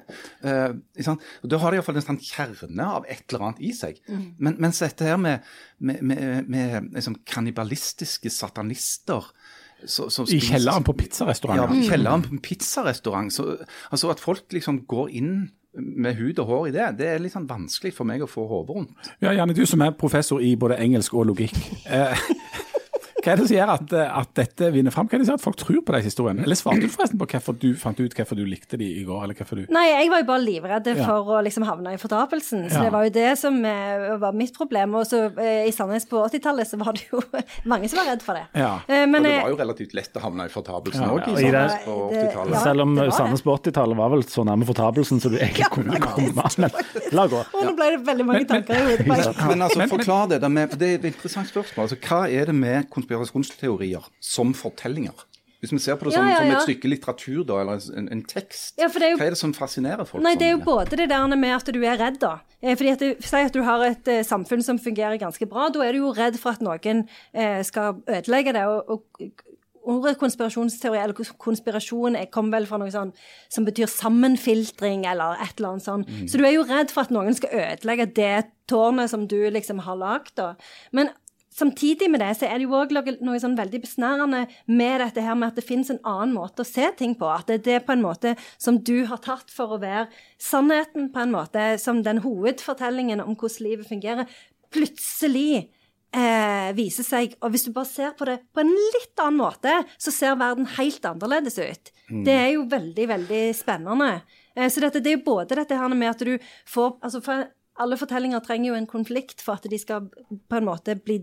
[0.44, 4.00] Uh, og Da har de iallfall en sånn kjerne av et eller annet i seg.
[4.08, 4.26] Mm.
[4.38, 5.46] Men, mens dette her med,
[5.78, 9.32] med, med, med liksom kannibalistiske satanister
[9.86, 11.60] så, så I kjelleren på pizzarestaurant?
[11.60, 13.30] Ja, i kjelleren på en pizzarestaurant.
[13.92, 15.34] altså At folk liksom går inn
[15.76, 18.46] med hud og hår i det, det er litt sånn vanskelig for meg å få
[18.48, 19.10] hodet rundt.
[19.20, 21.58] Ja, Janne, du som er professor i både engelsk og logikk.
[21.84, 22.24] Eh,
[23.28, 25.08] hva er det som gjør at, at, dette vinner fram?
[25.08, 26.44] Hva er det som gjør at folk tror på de historiene?
[26.46, 29.24] Eller svarte du forresten på hvorfor du fant ut hvorfor du likte de i går?
[29.24, 29.66] eller hvorfor du...
[29.74, 30.96] Nei, jeg var jo bare livredd ja.
[31.02, 32.64] for å liksom havne i fortapelsen.
[32.70, 32.86] Så ja.
[32.86, 34.96] det var jo det som eh, var mitt problem.
[35.00, 37.20] Og så eh, i Sandnes på 80-tallet så var det jo
[37.72, 38.46] mange som var redd for det.
[38.56, 38.72] Ja.
[38.88, 41.44] Eh, men, og det var jo relativt lett å havne i fortapelsen òg ja, i
[41.50, 42.60] Sandnes på 80-tallet.
[42.64, 46.48] Selv om Sandnes på 80-tallet var vel så nærme fortapelsen som du egentlig kunne komme.
[46.58, 46.72] Men
[47.12, 47.44] la gå.
[47.44, 49.08] Og nå ble det veldig mange tanker i hodet.
[49.10, 50.40] Men altså, forklar det.
[50.40, 51.88] Det er et interessant spørsmål.
[51.88, 52.88] Altså, hva er det med
[53.18, 55.26] konspirasjonsteorier som fortellinger.
[55.58, 56.42] Hvis vi ser på det som, ja, ja, ja.
[56.42, 59.50] som et stykke litteratur, da, eller en, en tekst, er jo, hva er det som
[59.56, 60.22] fascinerer folk?
[60.22, 62.36] Nei, Det er jo både det der med at du er redd, da.
[62.62, 65.66] Eh, fordi at du, Si at du har et uh, samfunn som fungerer ganske bra.
[65.74, 68.64] Da er du jo redd for at noen uh, skal ødelegge det.
[68.70, 69.44] og, og
[69.88, 73.14] Ordet konspirasjonsteori eller konspirasjon kommer vel fra noe sånn
[73.48, 76.10] som betyr sammenfiltring eller et eller annet sånt.
[76.10, 76.26] Mm.
[76.28, 79.80] Så du er jo redd for at noen skal ødelegge det tårnet som du liksom
[79.86, 80.42] har lagd.
[80.92, 81.08] Men
[81.58, 85.34] Samtidig med det så er det jo òg noe sånn veldig besnærende med dette her
[85.38, 87.26] med at det finnes en annen måte å se ting på.
[87.32, 90.06] At det, det er på en måte som du har tatt for å være
[90.42, 94.38] sannheten, på en måte, som den hovedfortellingen om hvordan livet fungerer,
[94.70, 95.68] plutselig
[96.12, 99.72] eh, viser seg Og hvis du bare ser på det på en litt annen måte,
[99.98, 101.92] så ser verden helt annerledes ut.
[102.08, 102.24] Mm.
[102.28, 104.12] Det er jo veldig, veldig spennende.
[104.54, 106.36] Eh, så dette, det er jo både dette her med at du
[106.68, 107.48] får altså for
[107.78, 111.20] alle fortellinger trenger jo en konflikt for at de skal på en måte bli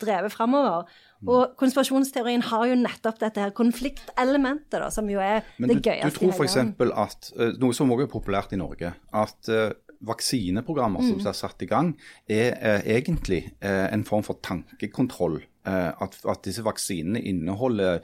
[0.00, 0.88] drevet framover.
[1.28, 6.06] Og konspirasjonsteorien har jo nettopp dette her konfliktelementet, da, som jo er Men det gøyeste.
[6.06, 6.56] Men du tror f.eks.
[7.04, 9.68] at, uh, noe som også er populært i Norge, at uh,
[10.08, 11.12] vaksineprogrammer mm.
[11.12, 11.92] som er satt i gang,
[12.24, 15.42] er uh, egentlig en form for tankekontroll.
[15.70, 17.98] At, at, disse vaksinene inneholder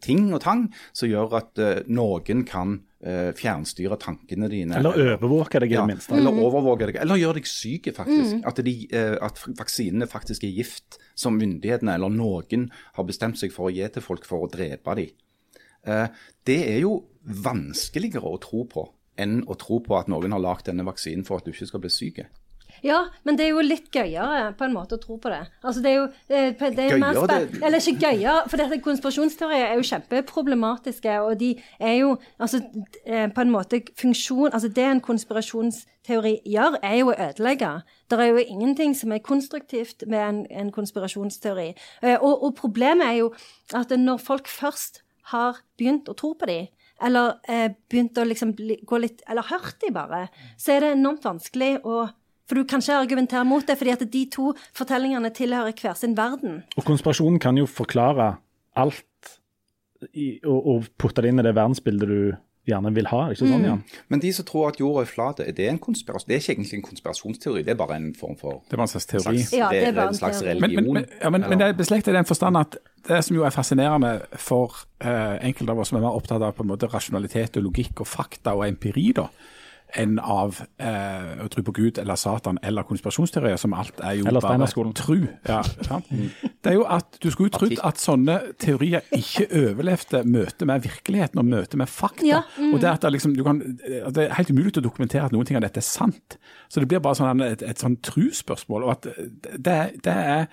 [0.00, 0.62] ting og tang
[0.96, 1.60] som gjør at
[1.92, 2.91] noen kan eh,
[3.34, 4.76] fjernstyre tankene dine.
[4.78, 6.14] Eller overvåke deg, i det minste.
[6.14, 6.42] Eller mm.
[6.46, 8.36] overvåke deg, eller gjøre deg syk, faktisk.
[8.38, 8.44] Mm.
[8.46, 13.54] At, de, eh, at, vaksinene faktisk er gift, som myndighetene eller noen har bestemt seg
[13.54, 15.10] for å gi til folk for å drepe dem.
[15.82, 16.06] Eh,
[16.46, 18.86] det er jo vanskeligere å tro på
[19.20, 21.82] enn å tro på at noen har lagd denne vaksinen for at du ikke skal
[21.82, 22.22] bli syk.
[22.82, 25.44] Ja, men det er jo litt gøyere på en måte å tro på det.
[25.62, 28.78] Altså det er jo det er, det er mer spennende Eller ikke gøyere, for dette
[28.82, 31.14] konspirasjonsteorier er jo kjempeproblematiske.
[31.22, 32.62] Og de er jo altså
[33.06, 37.72] eh, på en måte funksjon Altså det en konspirasjonsteori gjør, er jo å ødelegge.
[38.10, 41.70] Det er jo ingenting som er konstruktivt med en, en konspirasjonsteori.
[42.02, 43.32] Eh, og, og problemet er jo
[43.78, 46.66] at når folk først har begynt å tro på dem,
[47.02, 50.26] eller eh, begynt å liksom gå litt Eller hørt de bare,
[50.60, 52.04] så er det enormt vanskelig å
[52.48, 56.16] For du kan ikke argumentere mot det, fordi at de to fortellingene tilhører hver sin
[56.18, 56.62] verden.
[56.76, 58.34] Og konspirasjonen kan jo forklare
[58.76, 59.36] alt
[60.12, 62.32] i, og, og putte det inn i det verdensbildet du
[62.68, 63.22] gjerne vil ha.
[63.32, 63.80] ikke sånn, Jan?
[64.12, 66.28] Men de som tror at jorda er flat, er det en konspirasjon?
[66.28, 68.92] Det er ikke egentlig en konspirasjonsteori, det er bare en form for Det var en
[68.92, 69.24] slags teori.
[69.24, 70.60] slags, Ja, det er bare en en slags teori.
[70.60, 70.94] Men, religion.
[70.94, 72.78] men, men, ja, men, men det er beslektet i den forstand at
[73.08, 76.54] det som jo er fascinerende for eh, enkelte av oss som er mer opptatt av
[76.54, 79.26] på en måte rasjonalitet og logikk og fakta og empiri, da,
[79.98, 84.26] enn av eh, å tro på Gud eller Satan eller konspirasjonsteorier, som alt er jo
[84.30, 85.26] Eller bare tru.
[85.48, 86.08] Ja, sant?
[86.08, 90.86] Det er jo at Du skulle jo trodd at sånne teorier ikke overlevde møtet med
[90.86, 92.26] virkeligheten og møtet med fakta.
[92.26, 92.72] Ja, mm.
[92.74, 95.48] og Det at det, liksom, du kan, det er helt umulig å dokumentere at noen
[95.48, 96.38] ting av dette er sant.
[96.72, 97.98] Så det blir bare sånn et, et sånn
[98.72, 99.06] og at
[99.58, 100.48] det, det er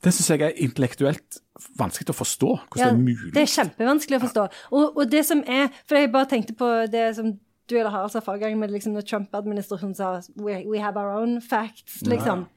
[0.00, 1.40] det syns jeg er intellektuelt
[1.76, 2.50] vanskelig å forstå.
[2.70, 3.32] Hvordan Ja, det er mulig.
[3.34, 4.44] det er kjempevanskelig å forstå.
[4.70, 7.34] Og, og det som er For jeg bare tenkte på det som
[7.70, 11.20] du eller Harald sa forrige gang, med liksom når Trump-administrasjonen sa we, we have our
[11.20, 12.48] own facts, liksom.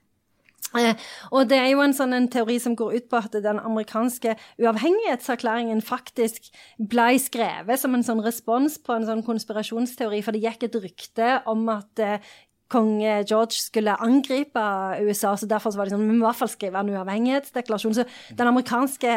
[0.74, 0.98] Eh,
[1.30, 4.34] og det er jo en sånn en teori som går ut på at den amerikanske
[4.62, 6.50] uavhengighetserklæringen faktisk
[6.80, 11.36] ble skrevet som en sånn respons på en sånn konspirasjonsteori, for det gikk et rykte
[11.52, 12.34] om at eh,
[12.74, 12.98] kong
[13.30, 14.64] George skulle angripe
[15.04, 17.98] USA, så derfor så var det sånn, vi må i hvert fall skrive en uavhengighetsdeklarasjon.
[18.00, 19.14] Så den amerikanske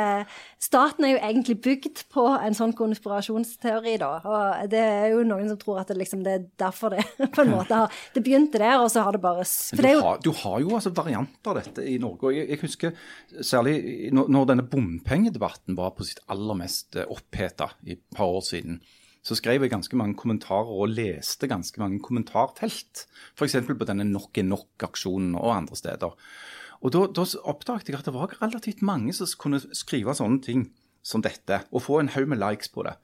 [0.63, 4.11] staten er jo egentlig bygd på en sånn konspirasjonsteori, da.
[4.27, 7.05] Og det er jo noen som tror at det, liksom, det er derfor det
[7.37, 9.97] på en måte har Det begynte der, og så har det bare For det er
[9.97, 12.29] du, jo har, du har jo altså varianter av dette i Norge.
[12.29, 13.09] og Jeg, jeg husker
[13.41, 13.77] særlig
[14.17, 18.81] når, når denne bompengedebatten var på sitt aller mest oppheta i et par år siden.
[19.27, 23.07] Så skrev jeg ganske mange kommentarer og leste ganske mange kommentarfelt.
[23.35, 23.57] F.eks.
[23.67, 26.15] på denne Nok er nok-aksjonen og andre steder.
[26.85, 30.69] Og da, da oppdaget jeg at det var relativt mange som kunne skrive sånne ting
[31.07, 32.95] som dette, og få en haug med likes på det.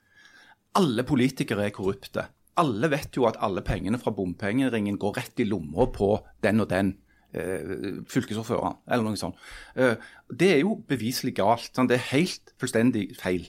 [0.78, 2.28] Alle politikere er korrupte.
[2.60, 6.14] Alle vet jo at alle pengene fra bompengeringen går rett i lomma på
[6.44, 6.92] den og den
[7.32, 9.40] eh, fylkesordføreren, eller noe sånt.
[9.74, 9.96] Eh,
[10.28, 11.72] det er jo beviselig galt.
[11.74, 13.48] Det er helt fullstendig feil.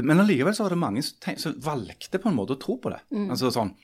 [0.00, 3.02] Men allikevel så var det mange som, valgte på en måte å tro på det.
[3.28, 3.74] Altså sånn,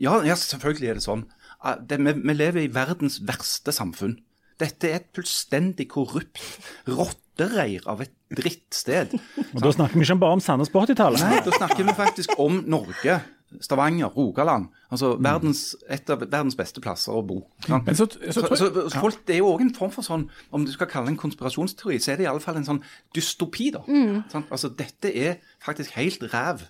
[0.00, 1.26] ja, ja, selvfølgelig er det sånn.
[1.62, 4.16] Ah, Det, vi, vi lever i verdens verste samfunn.
[4.58, 6.40] Dette er et fullstendig korrupt
[6.88, 9.14] rottereir av et drittsted.
[9.54, 11.22] Og Da snakker vi ikke bare om Sandnes på 80-tallet.
[11.22, 13.20] Nei, da snakker vi faktisk om Norge.
[13.60, 14.68] Stavanger, Rogaland.
[14.90, 17.40] Altså verdens, et av verdens beste plasser å bo.
[17.68, 20.64] Men så- så så, så, folk, Det er jo òg en form for sånn, om
[20.64, 22.82] du skal kalle det en konspirasjonsteori, så er det i alle fall en sånn
[23.14, 23.80] dystopi, da.
[24.28, 24.46] Sant?
[24.50, 26.62] Altså Dette er faktisk helt ræv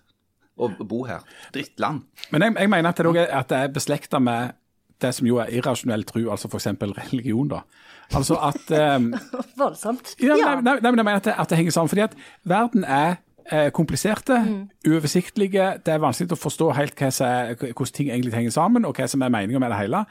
[0.59, 1.21] å bo her.
[1.53, 2.03] Drittland.
[2.31, 4.53] Men jeg, jeg mener at det, også er, at det er beslekta med
[5.01, 6.67] det som jo er irrasjonell tro, altså f.eks.
[7.11, 7.49] religion.
[7.49, 7.61] da.
[8.15, 8.99] Altså at eh,
[9.59, 10.15] voldsomt.
[10.21, 10.55] Ja, Ja.
[10.61, 11.89] Nei, nei, nei, men jeg mener at det, at det henger sammen.
[11.89, 12.15] fordi at
[12.45, 13.17] verden er
[13.75, 14.39] kompliserte,
[14.89, 15.67] uoversiktlige.
[15.87, 19.09] Det er vanskelig å forstå helt hva er, hvordan ting egentlig henger sammen, og hva
[19.11, 20.05] som er meninga med det hele.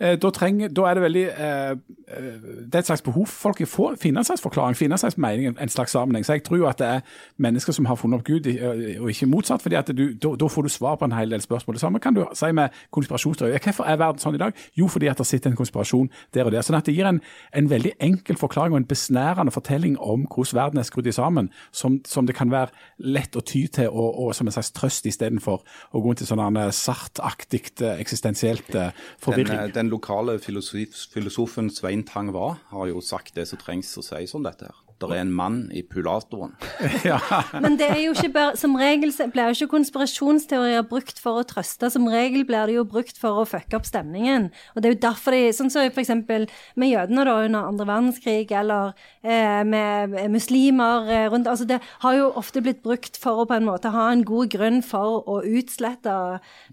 [0.00, 2.24] Eh, da, trenger, da er det veldig eh, eh,
[2.66, 5.18] Det er et slags behov folk å få, finne en slags forklaring, finne en slags
[5.20, 6.24] mening, en slags sammenheng.
[6.26, 7.04] Så jeg tror jo at det er
[7.42, 9.62] mennesker som har funnet opp Gud, og ikke motsatt.
[9.62, 11.76] fordi at du, da, får du svar på en hel del spørsmål.
[11.76, 13.62] Det samme kan du si med konspirasjonsteorier.
[13.62, 14.56] Hvorfor er verden sånn i dag?
[14.78, 16.64] Jo, fordi at det sitter en konspirasjon der og der.
[16.66, 17.20] Sånn at det gir en,
[17.52, 22.00] en veldig enkel forklaring og en besnærende fortelling om hvordan verden er skrudd sammen, som,
[22.08, 25.62] som det kan være lett å ty til, og, og som en slags trøst istedenfor
[25.92, 27.64] å gå rundt i sånn sartaktig
[27.98, 28.70] eksistensielt
[29.20, 29.72] forvirring.
[29.74, 29.81] Den, forvirring.
[29.82, 34.24] Den lokale filosof, filosofen Svein Tang Hva har jo sagt det som trengs å si
[34.36, 34.70] om dette.
[34.70, 34.91] her.
[35.10, 36.54] Det er en mann i pulatoren.
[37.64, 41.46] Men det er jo ikke bare, som regel blir jo ikke konspirasjonsteorier brukt for å
[41.48, 41.90] trøste.
[41.92, 44.50] Som regel blir det jo brukt for å fucke opp stemningen.
[44.74, 46.12] Og det er jo derfor de, sånn som f.eks.
[46.78, 48.92] med jødene da under andre verdenskrig, eller
[49.22, 53.56] eh, med muslimer eh, rundt altså Det har jo ofte blitt brukt for å på
[53.56, 56.14] en måte ha en god grunn for å utslette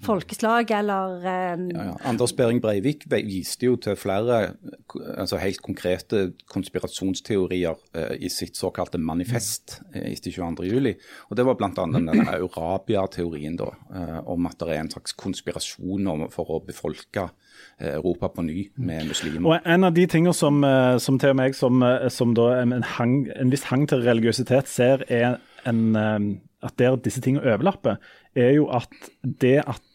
[0.06, 1.96] folkeslag eller eh, Ja, ja.
[2.10, 4.40] Anders Behring Breivik viste jo til flere
[5.18, 10.94] altså helt konkrete konspirasjonsteorier eh, i sitt såkalte manifest eh, etter 22.07.
[11.30, 11.72] Og Det var bl.a.
[11.76, 17.30] denne Eurabia-teorien da, eh, om at det er en slags konspirasjon for å befolke
[17.80, 19.48] eh, Europa på ny med muslimer.
[19.48, 22.80] Og En av de tingene som, eh, som til og meg som, eh, som en,
[22.98, 25.40] hang, en viss hang til religiøsitet ser, er
[25.70, 26.20] en, eh,
[26.64, 28.00] at der disse tingene overlapper,
[28.36, 28.92] er jo at
[29.24, 29.89] det at eh,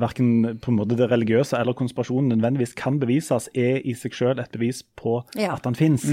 [0.00, 4.40] verken på en måte det religiøse eller konspirasjonen nødvendigvis kan bevises, er i seg selv
[4.42, 5.54] et bevis på Ja.
[5.54, 6.04] at den finnes.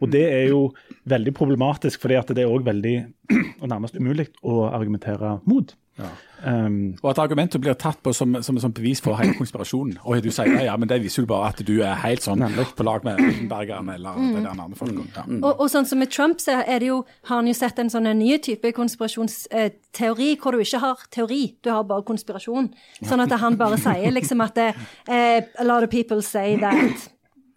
[0.00, 0.72] Og det er jo
[1.06, 2.96] veldig problematisk, fordi at det er òg veldig
[3.62, 5.74] og nærmest umulig å argumentere mot.
[6.44, 9.96] Um, Og at argumentet blir tatt på som, som, som bevis for hele konspirasjonen.
[10.04, 12.44] Og du sier ja, men det viser jo bare at du er helt sånn
[12.76, 15.00] på lag med Bergeren eller de der andre folk.
[15.16, 15.24] Ja.
[15.40, 17.90] Og, og sånn som med Trump, så er det jo, har han jo sett en
[17.92, 22.68] sånn en ny type konspirasjonsteori, hvor du ikke har teori, du har bare konspirasjon.
[23.00, 24.70] Sånn at han bare sier liksom at det,
[25.08, 27.08] eh, A lot of people say that.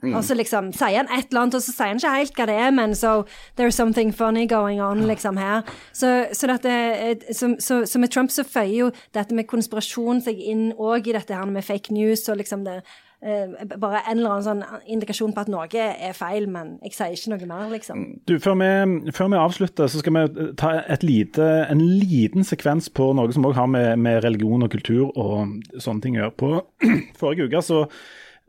[0.03, 2.47] Og så liksom sier han et eller annet, og så sier han ikke helt hva
[2.47, 3.25] det er, men so
[3.59, 5.67] there's something funny going on liksom her.
[5.91, 10.39] Så, så, dette, så, så, så med Trump så føyer jo dette med konspirasjon seg
[10.39, 14.37] inn òg i dette her med fake news og liksom det eh, Bare en eller
[14.37, 18.05] annen sånn indikasjon på at noe er feil, men jeg sier ikke noe mer, liksom.
[18.23, 22.87] Du, før vi, før vi avslutter, så skal vi ta et lite, en liten sekvens
[22.87, 26.37] på noe som òg har med, med religion og kultur og sånne ting å gjøre.
[26.39, 26.55] På
[27.19, 27.83] forrige uke så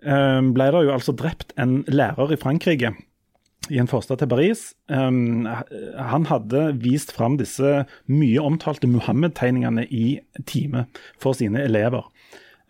[0.00, 2.94] ble det jo altså drept en lærer i Frankrike
[3.70, 4.62] i en forstad til Paris.
[4.88, 5.46] Um,
[5.96, 10.86] han hadde vist fram disse mye omtalte Muhammed-tegningene i time
[11.22, 12.08] for sine elever.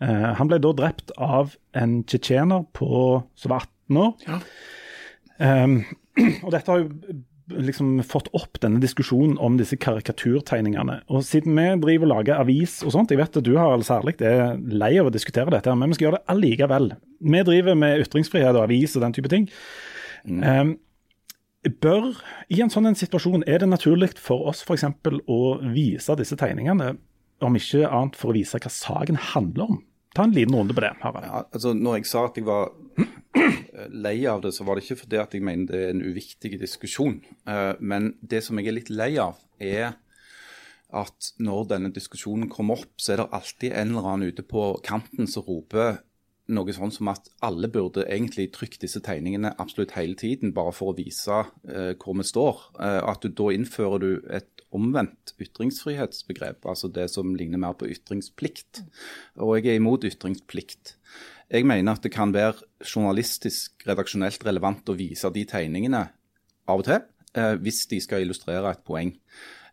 [0.01, 4.13] Uh, han ble da drept av en tsjetsjener på som var 18 år.
[4.27, 4.39] Ja.
[5.41, 5.77] Um,
[6.45, 7.17] og dette har jo
[7.59, 11.01] liksom fått opp denne diskusjonen om disse karikaturtegningene.
[11.11, 14.17] Og siden vi driver og lager avis og sånt, jeg vet at du har særlig
[14.25, 16.91] er lei av å diskutere dette, men vi skal gjøre det allikevel.
[17.33, 19.49] Vi driver med ytringsfrihet og avis og den type ting.
[20.25, 20.75] Um,
[21.81, 22.11] bør,
[22.49, 24.87] I en sånn en situasjon, er det naturlig for oss f.eks.
[25.29, 25.41] å
[25.73, 26.95] vise disse tegningene,
[27.41, 29.81] om ikke annet for å vise hva saken handler om?
[30.15, 30.91] Ta en liten runde på det.
[31.01, 31.25] Harald.
[31.25, 32.71] Ja, altså Når jeg sa at jeg var
[33.89, 36.57] lei av det, så var det ikke fordi at jeg mener det er en uviktig
[36.59, 37.21] diskusjon.
[37.47, 39.93] Eh, Men det som jeg er litt lei av, er
[40.91, 44.73] at når denne diskusjonen kommer opp, så er det alltid en eller annen ute på
[44.83, 46.01] kanten som roper
[46.51, 50.91] noe sånn som at alle burde egentlig trykke disse tegningene absolutt hele tiden, bare for
[50.91, 51.37] å vise
[51.69, 52.59] eh, hvor vi står.
[52.81, 57.89] Eh, at du, Da innfører du et omvendt ytringsfrihetsbegrep, altså det som ligner mer på
[57.91, 58.83] ytringsplikt.
[59.41, 60.95] Og jeg er imot ytringsplikt.
[61.51, 66.05] Jeg mener at det kan være journalistisk, redaksjonelt relevant å vise de tegningene
[66.71, 67.01] av og til,
[67.35, 69.11] eh, hvis de skal illustrere et poeng.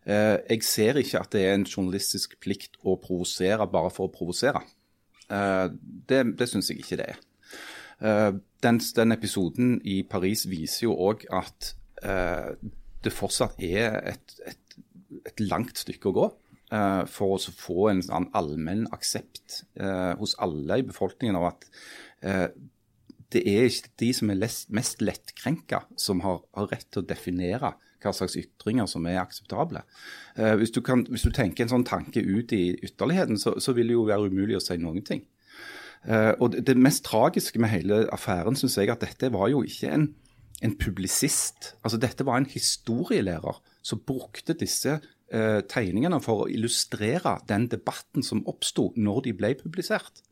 [0.05, 4.13] Eh, jeg ser ikke at det er en journalistisk plikt å provosere bare for å
[4.13, 4.61] provosere.
[5.29, 5.67] Eh,
[6.09, 7.19] det det syns jeg ikke det er.
[8.01, 8.33] Eh,
[8.63, 11.73] den, den episoden i Paris viser jo òg at
[12.03, 12.55] eh,
[13.03, 14.77] det fortsatt er et, et,
[15.25, 16.25] et langt stykke å gå
[16.75, 21.69] eh, for å få en sånn allmenn aksept eh, hos alle i befolkningen av at
[22.21, 22.47] eh,
[23.33, 24.41] det er ikke de som er
[24.73, 29.83] mest lettkrenka, som har, har rett til å definere hva slags ytringer som er akseptable.
[30.39, 33.75] Eh, hvis, du kan, hvis du tenker en sånn tanke ut i ytterligheten, så, så
[33.77, 35.25] vil det jo være umulig å si noen ting.
[36.07, 39.61] Eh, og det, det mest tragiske med hele affæren syns jeg at dette var jo
[39.67, 40.07] ikke en,
[40.63, 41.73] en publisist.
[41.83, 48.25] Altså Dette var en historielærer som brukte disse eh, tegningene for å illustrere den debatten
[48.25, 50.23] som oppsto når de ble publisert.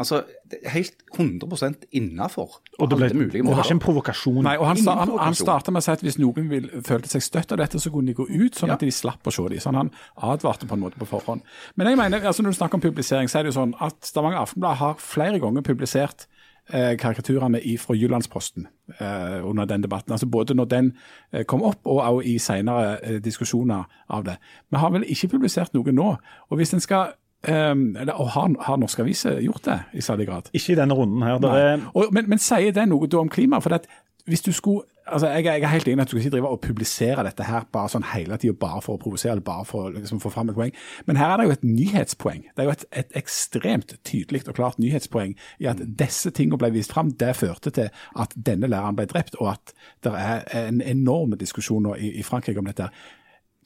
[0.00, 0.22] Altså,
[0.70, 4.38] Helt 100 innafor Og det, ble, alle mulige det var ikke en provokasjon.
[4.46, 7.10] Nei, og han, sta, han, han starta med å si at hvis noen vil, følte
[7.10, 9.44] seg støtt av dette, så kunne de gå ut, sånn at de slapp å se
[9.52, 9.60] dem.
[9.60, 11.44] Sånn han advarte på en måte på forhånd.
[11.76, 14.00] Men jeg mener, altså når du snakker om publisering, så er det jo sånn at
[14.06, 16.26] Stavanger Aftenblad har flere ganger publisert
[16.72, 18.66] eh, karikaturene i- fra Jyllandsposten
[19.00, 20.12] eh, under den debatten.
[20.12, 20.92] Altså Både når den
[21.32, 24.36] eh, kom opp, og også i senere eh, diskusjoner av det.
[24.70, 26.16] Vi har vel ikke publisert noe nå.
[26.50, 27.12] og hvis en skal
[27.44, 30.50] eh, eller, og har, har norske aviser gjort det i særlig grad?
[30.52, 31.38] Ikke i denne runden her.
[31.46, 33.58] Er, Og, men, men sier det noe om klima?
[33.60, 33.86] For at
[34.26, 37.24] hvis du skulle, altså jeg, jeg er helt enig at du ikke drive og publisere
[37.26, 40.22] dette her bare sånn hele tida bare for å provosere eller bare for å liksom,
[40.22, 40.74] få fram et poeng.
[41.08, 42.42] Men her er det jo et nyhetspoeng.
[42.48, 46.72] Det er jo et, et ekstremt tydelig og klart nyhetspoeng i at disse tingene ble
[46.74, 47.12] vist fram.
[47.20, 51.84] Det førte til at denne læreren ble drept, og at det er en enorm diskusjon
[51.88, 52.90] nå i, i Frankrike om dette.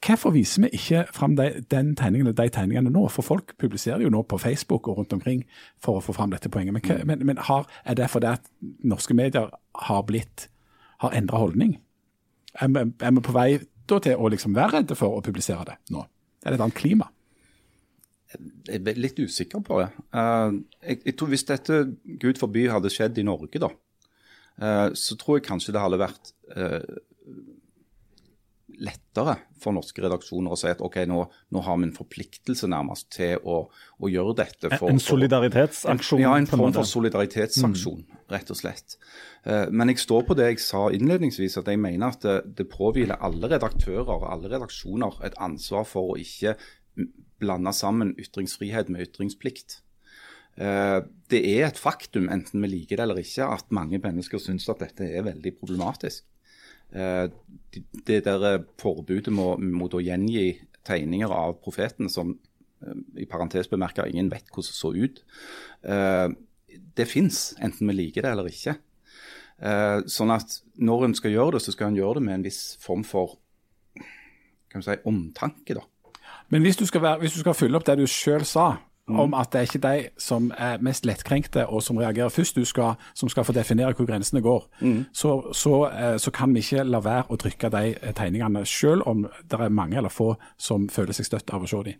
[0.05, 3.07] Hvorfor viser vi ikke fram de, den tegningen, de tegningene nå?
[3.09, 5.45] For folk publiserer jo nå på Facebook og rundt omkring
[5.81, 6.75] for å få fram dette poenget.
[6.75, 8.51] Men, men, men har, er det fordi at
[8.85, 9.49] norske medier
[9.87, 10.49] har blitt
[11.05, 11.77] har endra holdning?
[12.61, 13.49] Er vi, på vei
[13.85, 16.05] til å liksom være redde for å publisere det nå?
[16.43, 17.09] Er det et annet klima?
[18.67, 19.89] Jeg er litt usikker på det.
[20.17, 21.81] Eh, jeg, jeg tror Hvis dette
[22.21, 23.69] gud forby hadde skjedd i Norge, da,
[24.59, 26.97] eh, så tror jeg kanskje det hadde vært eh,
[28.83, 31.21] lettere for norske redaksjoner å si at ok, nå,
[31.55, 33.61] nå har vi en forpliktelse nærmest til å,
[33.99, 34.71] å gjøre dette.
[34.75, 36.23] For, en solidaritetsaksjon.
[36.23, 38.03] ja, en form for solidaritetsaksjon,
[38.33, 38.97] rett og slett.
[39.45, 42.67] Eh, Men jeg står på det jeg sa innledningsvis, at jeg mener at det, det
[42.73, 46.57] påhviler alle redaktører og alle redaksjoner et ansvar for å ikke
[47.41, 49.81] blande sammen ytringsfrihet med ytringsplikt.
[50.57, 54.69] Eh, Det er et faktum, enten vi liker det eller ikke, at mange mennesker syns
[54.69, 56.23] at dette er veldig problematisk.
[56.93, 57.27] Eh,
[57.73, 62.37] de- Det der forbudet mot å gjengi tegninger av profeten som
[62.81, 65.23] eh, i parentes bemerka, ingen vet hvordan det så ut.
[65.83, 66.29] Eh,
[66.97, 68.77] det fins, enten vi liker det eller ikke.
[69.61, 72.43] Eh, sånn at når en skal gjøre det, så skal en gjøre det med en
[72.43, 73.37] viss form for
[74.69, 75.73] kan si, omtanke.
[75.73, 75.81] da.
[76.49, 78.77] Men hvis du skal, være, hvis du skal fylle opp det du sjøl sa,
[79.07, 82.65] om at det er ikke de som er mest lettkrenkte og som reagerer først, du
[82.65, 84.67] skal, som skal få definere hvor grensene går,
[85.13, 89.05] så, så, eh, så kan vi ikke la være å trykke de eh, tegningene, selv
[89.05, 91.99] om det er mange eller få som føler seg støtt av å se dem.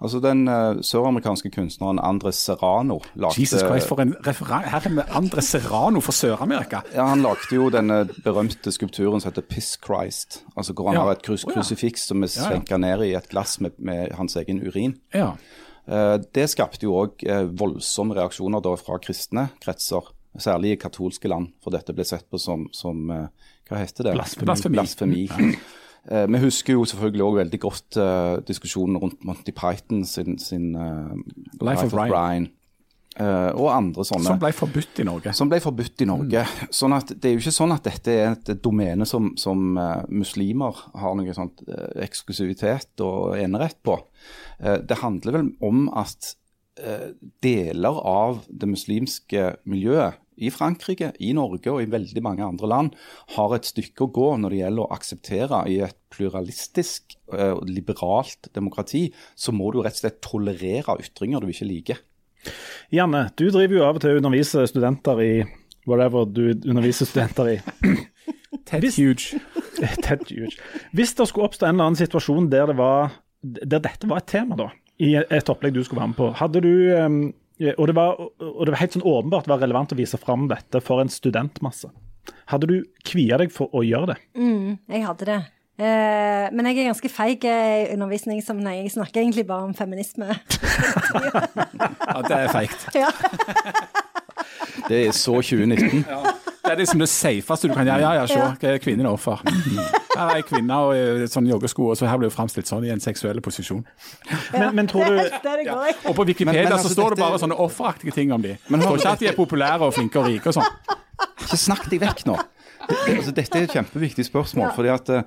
[0.00, 4.70] Altså Den uh, søramerikanske kunstneren Andres Serrano lagde Jesus Christ, for en referanse.
[4.70, 6.80] Her er vi Andres Serrano fra Sør-Amerika.
[6.94, 10.42] Ja, Han lagde jo denne berømte skulpturen som heter Piss Christ.
[10.56, 11.04] Altså Hvor han Ja.
[11.04, 14.60] har et krus krusifiks som er slenka ned i et glass med, med hans egen
[14.66, 14.96] urin.
[15.14, 15.32] Ja.
[15.88, 17.22] Uh, det skapte jo òg
[17.56, 20.02] voldsomme reaksjoner da fra kristne kretser,
[20.38, 23.28] særlig i katolske land, for dette ble sett på som, som eh,
[23.70, 24.12] Hva heter det?
[24.44, 24.74] Blasfemi.
[24.76, 25.22] Blasfemi.
[26.06, 30.74] Eh, vi husker jo selvfølgelig òg veldig godt eh, diskusjonen rundt Monty Python sin, sin
[30.74, 31.16] eh,
[31.60, 32.50] Life of Ryan.
[33.16, 34.28] Eh, og andre sånne.
[34.28, 35.32] Som ble forbudt i Norge.
[35.36, 36.42] Som ble forbudt i Norge.
[36.74, 40.02] Sånn at Det er jo ikke sånn at dette er et domene som, som eh,
[40.12, 43.96] muslimer har noe sånt eh, eksklusivitet og enerett på.
[44.56, 46.32] Det handler vel om at
[47.44, 52.90] deler av det muslimske miljøet i Frankrike, i Norge og i veldig mange andre land
[53.36, 58.50] har et stykke å gå når det gjelder å akseptere i et pluralistisk eh, liberalt
[58.56, 62.02] demokrati, så må du rett og slett tolerere ytringer du ikke liker.
[62.94, 65.32] Janne, du driver jo av og til å undervise studenter i
[65.86, 67.58] whatever du underviser studenter i.
[68.66, 69.38] Ted Huge.
[70.04, 70.58] Ted Huge.
[70.96, 74.30] Hvis det skulle oppstå en eller annen situasjon der, det var, der dette var et
[74.30, 74.70] tema, da,
[75.02, 77.20] i et opplegg du skulle være med på, hadde du um,
[77.78, 80.82] og, det var, og det var helt sånn åpenbart var relevant å vise fram dette
[80.84, 81.88] for en studentmasse.
[82.50, 82.76] Hadde du
[83.06, 84.16] kvia deg for å gjøre det?
[84.92, 85.38] Jeg hadde det.
[85.76, 87.56] Eh, men jeg er ganske feig i
[87.94, 88.86] undervisningssammenheng.
[88.86, 90.32] Jeg snakker egentlig bare om feminisme.
[92.06, 92.84] Ja, det er feigt.
[92.96, 93.08] ja.
[94.88, 96.04] Det er så 2019.
[96.66, 98.00] Det er liksom det safeste du kan gjøre.
[98.02, 98.78] Ja, ja, se, ja.
[98.82, 99.40] kvinnen er offer.
[100.16, 102.86] Her er ei kvinne og eh, sånn joggesko, og så her blir hun framstilt sånn
[102.88, 103.82] i en seksuell posisjon.
[104.54, 105.66] Men, men tror du i.
[106.08, 108.54] Og på Wikipedia Men- men altså, så står det bare sånne offeraktige ting om de.
[108.68, 110.96] Men Men Tror ikke at de er populære og flinke og rike og sånn.
[111.44, 112.38] Ikke snakk deg vekk nå.
[112.86, 114.72] Altså, dette er et kjempeviktig spørsmål.
[114.74, 115.22] fordi at eh,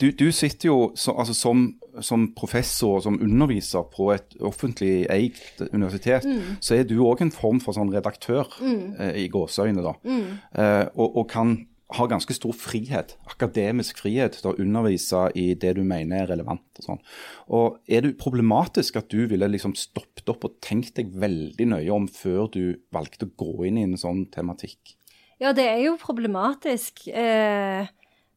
[0.00, 1.64] du, du sitter jo så, altså, som,
[2.00, 5.40] som professor og som underviser på et offentlig eid
[5.72, 6.26] universitet,
[6.60, 9.84] så er du òg en form for sånn redaktør eh, i gåseøyne.
[9.84, 11.58] da, eh, og, og kan
[11.96, 16.62] ha ganske stor frihet, akademisk frihet til å undervise i det du mener er relevant.
[16.78, 17.00] og sånn.
[17.48, 21.90] Og Er det problematisk at du ville liksom stoppet opp og tenkt deg veldig nøye
[21.90, 24.96] om før du valgte å gå inn i en sånn tematikk?
[25.40, 27.06] Ja, det er jo problematisk.
[27.08, 27.88] Eh,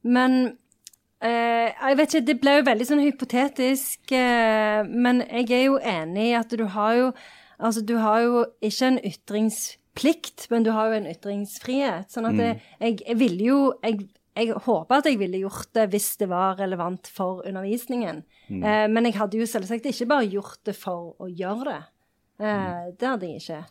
[0.03, 0.39] men
[1.23, 4.01] eh, jeg vet ikke, det ble jo veldig sånn hypotetisk.
[4.15, 7.15] Eh, men jeg er jo enig i at du har jo
[7.63, 12.09] Altså, du har jo ikke en ytringsplikt, men du har jo en ytringsfrihet.
[12.11, 12.63] Sånn at mm.
[12.81, 16.57] jeg, jeg ville jo jeg, jeg håper at jeg ville gjort det hvis det var
[16.59, 18.23] relevant for undervisningen.
[18.49, 21.81] Eh, men jeg hadde jo selvsagt ikke bare gjort det for å gjøre det.
[22.41, 23.63] Eh, det hadde jeg ikke.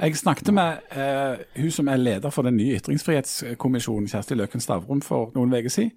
[0.00, 5.02] Jeg snakket med eh, hun som er leder for den nye ytringsfrihetskommisjonen, Kjersti Løken Stavrum,
[5.02, 5.92] for noen uker siden.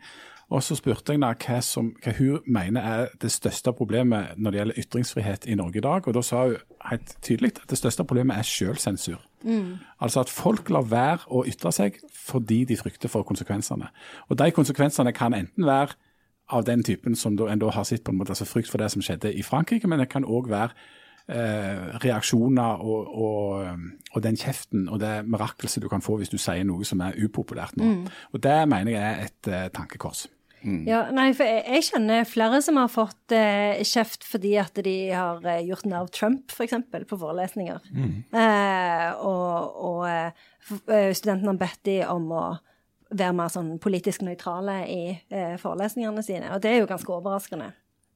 [0.54, 4.51] Og så spurte jeg henne hva, som, hva hun mener er det største problemet når
[4.51, 6.08] det gjelder ytringsfrihet i Norge i dag.
[6.08, 6.58] Og da sa hun
[6.91, 9.24] helt tydelig at det største problemet er selvsensur.
[9.99, 13.89] Altså at folk lar være å ytre seg fordi de frykter for konsekvensene.
[14.30, 15.95] Og de konsekvensene kan enten være
[16.54, 18.91] av den typen som en da har sett på en måte, altså frykt for det
[18.91, 20.76] som skjedde i Frankrike, men det kan òg være
[21.30, 26.38] eh, reaksjoner og, og, og den kjeften og det mirakelset du kan få hvis du
[26.41, 27.95] sier noe som er upopulært nå.
[28.34, 30.28] Og Det mener jeg er et eh, tankekors.
[30.63, 34.95] Ja, nei, for jeg, jeg kjenner flere som har fått eh, kjeft fordi at de
[35.11, 36.78] har eh, gjort narr av Trump, f.eks.,
[37.09, 37.82] på forelesninger.
[38.32, 40.45] Eh, og og eh,
[40.88, 42.45] eh, studentene har bedt de om å
[43.13, 46.53] være mer sånn politisk nøytrale i eh, forelesningene sine.
[46.55, 47.74] Og det er jo ganske overraskende.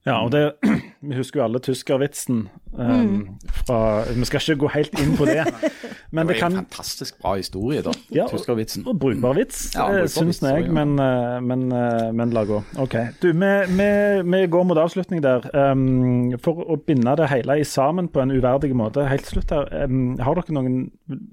[0.07, 0.53] Ja, og det,
[1.07, 2.47] Vi husker jo alle tyskervitsen.
[2.73, 3.37] Um,
[3.67, 5.43] fra, vi skal ikke gå helt inn på det.
[6.15, 7.91] Men det kan en fantastisk bra historie, da.
[8.15, 8.85] Ja, Tyskervitsen.
[8.87, 12.45] Og brukbar vits, Ja, eh, brukbar syns vits, jeg, men, eh, men, eh, men la
[12.47, 12.61] gå.
[12.79, 12.95] OK.
[13.21, 13.89] Du, vi, vi,
[14.23, 15.49] vi går mot avslutning der.
[15.51, 19.67] Um, for å binde det hele i sammen på en uverdig måte helt slutt her.
[19.83, 20.79] Um, har dere noen,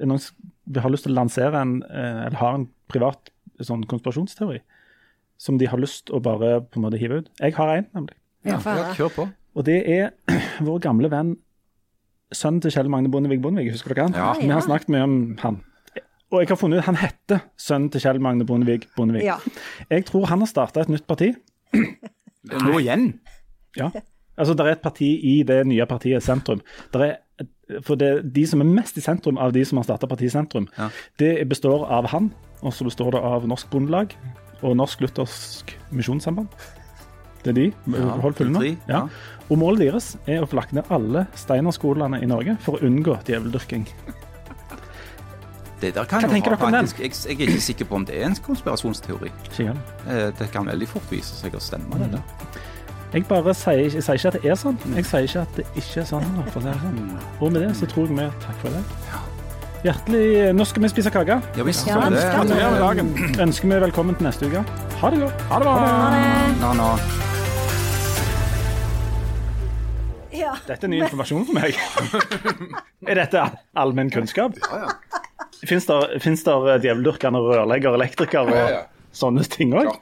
[0.03, 3.31] noen som har lyst til å lansere en, eller har en privat
[3.63, 4.59] sånn konspirasjonsteori
[5.39, 7.33] som de har lyst å bare på en måte hive ut?
[7.39, 8.19] Jeg har en, nemlig.
[8.45, 9.29] Ja, Ja, kjør på.
[9.55, 10.11] Og det er
[10.67, 11.37] vår gamle venn,
[12.35, 13.73] sønnen til Kjell Magne Bondevik Bondevik.
[13.73, 14.15] Husker dere han?
[14.19, 14.33] Ja.
[14.41, 15.61] Vi har snakket mye om han.
[16.33, 19.23] Og jeg har funnet ut han heter sønnen til Kjell Magne Bondevik Bondevik.
[19.29, 19.37] Ja.
[19.91, 21.31] Jeg tror han har starta et nytt parti.
[21.75, 23.13] Nå igjen?
[23.79, 23.91] Ja.
[24.37, 26.61] Altså, Det er et parti i det nye partiet Sentrum.
[26.93, 27.15] Der er,
[27.87, 30.67] for det, De som er mest i sentrum av de som har starta partiet Sentrum,
[30.79, 30.89] Ja.
[31.19, 32.33] det består av han,
[32.63, 34.17] og så består det av Norsk Bondelag
[34.63, 36.49] og Norsk Luthersk Misjonssamband.
[37.45, 37.67] Det er de.
[38.25, 38.61] Hold følge nå.
[38.65, 38.99] tre, Ja.
[39.05, 39.41] ja.
[39.53, 43.19] Og målet deres er å få lagt ned alle Steinerskolene i Norge for å unngå
[43.29, 43.85] djeveldyrking.
[45.81, 46.87] Det der kan Hva jo tenker dere om den?
[46.97, 49.31] Jeg, jeg er ikke sikker på om det er en konspirasjonsteori.
[49.53, 49.93] Sant?
[50.09, 52.23] Eh, Det kan veldig fort vise seg å stemme, det der.
[53.15, 55.67] Jeg bare sier, jeg sier ikke at det er sånn, jeg sier ikke at det
[55.79, 56.25] ikke er sånn.
[56.51, 57.13] For det er sånn.
[57.41, 58.83] Og med det så tror jeg vi takk for det.
[59.85, 61.37] Hjertelig Nå skal vi spise kake.
[61.59, 61.87] Ja visst.
[61.87, 62.25] Ja, så det.
[62.33, 63.13] Gratulerer med dagen.
[63.45, 64.65] Ønsker vi velkommen til neste uke.
[65.03, 65.47] Ha det godt.
[65.53, 65.77] Ha det bra.
[65.85, 66.59] Ha det.
[66.65, 66.91] Ha nå.
[70.35, 70.55] Ja.
[70.67, 71.77] Dette er ny informasjon for meg.
[73.11, 73.45] er dette
[73.79, 74.57] allmenn kunnskap?
[74.59, 74.91] Ja,
[75.89, 76.55] det, Fins det
[76.85, 78.83] djeveldyrkende rørlegger, elektriker og Ja, ja.
[79.15, 79.95] sånne ting òg?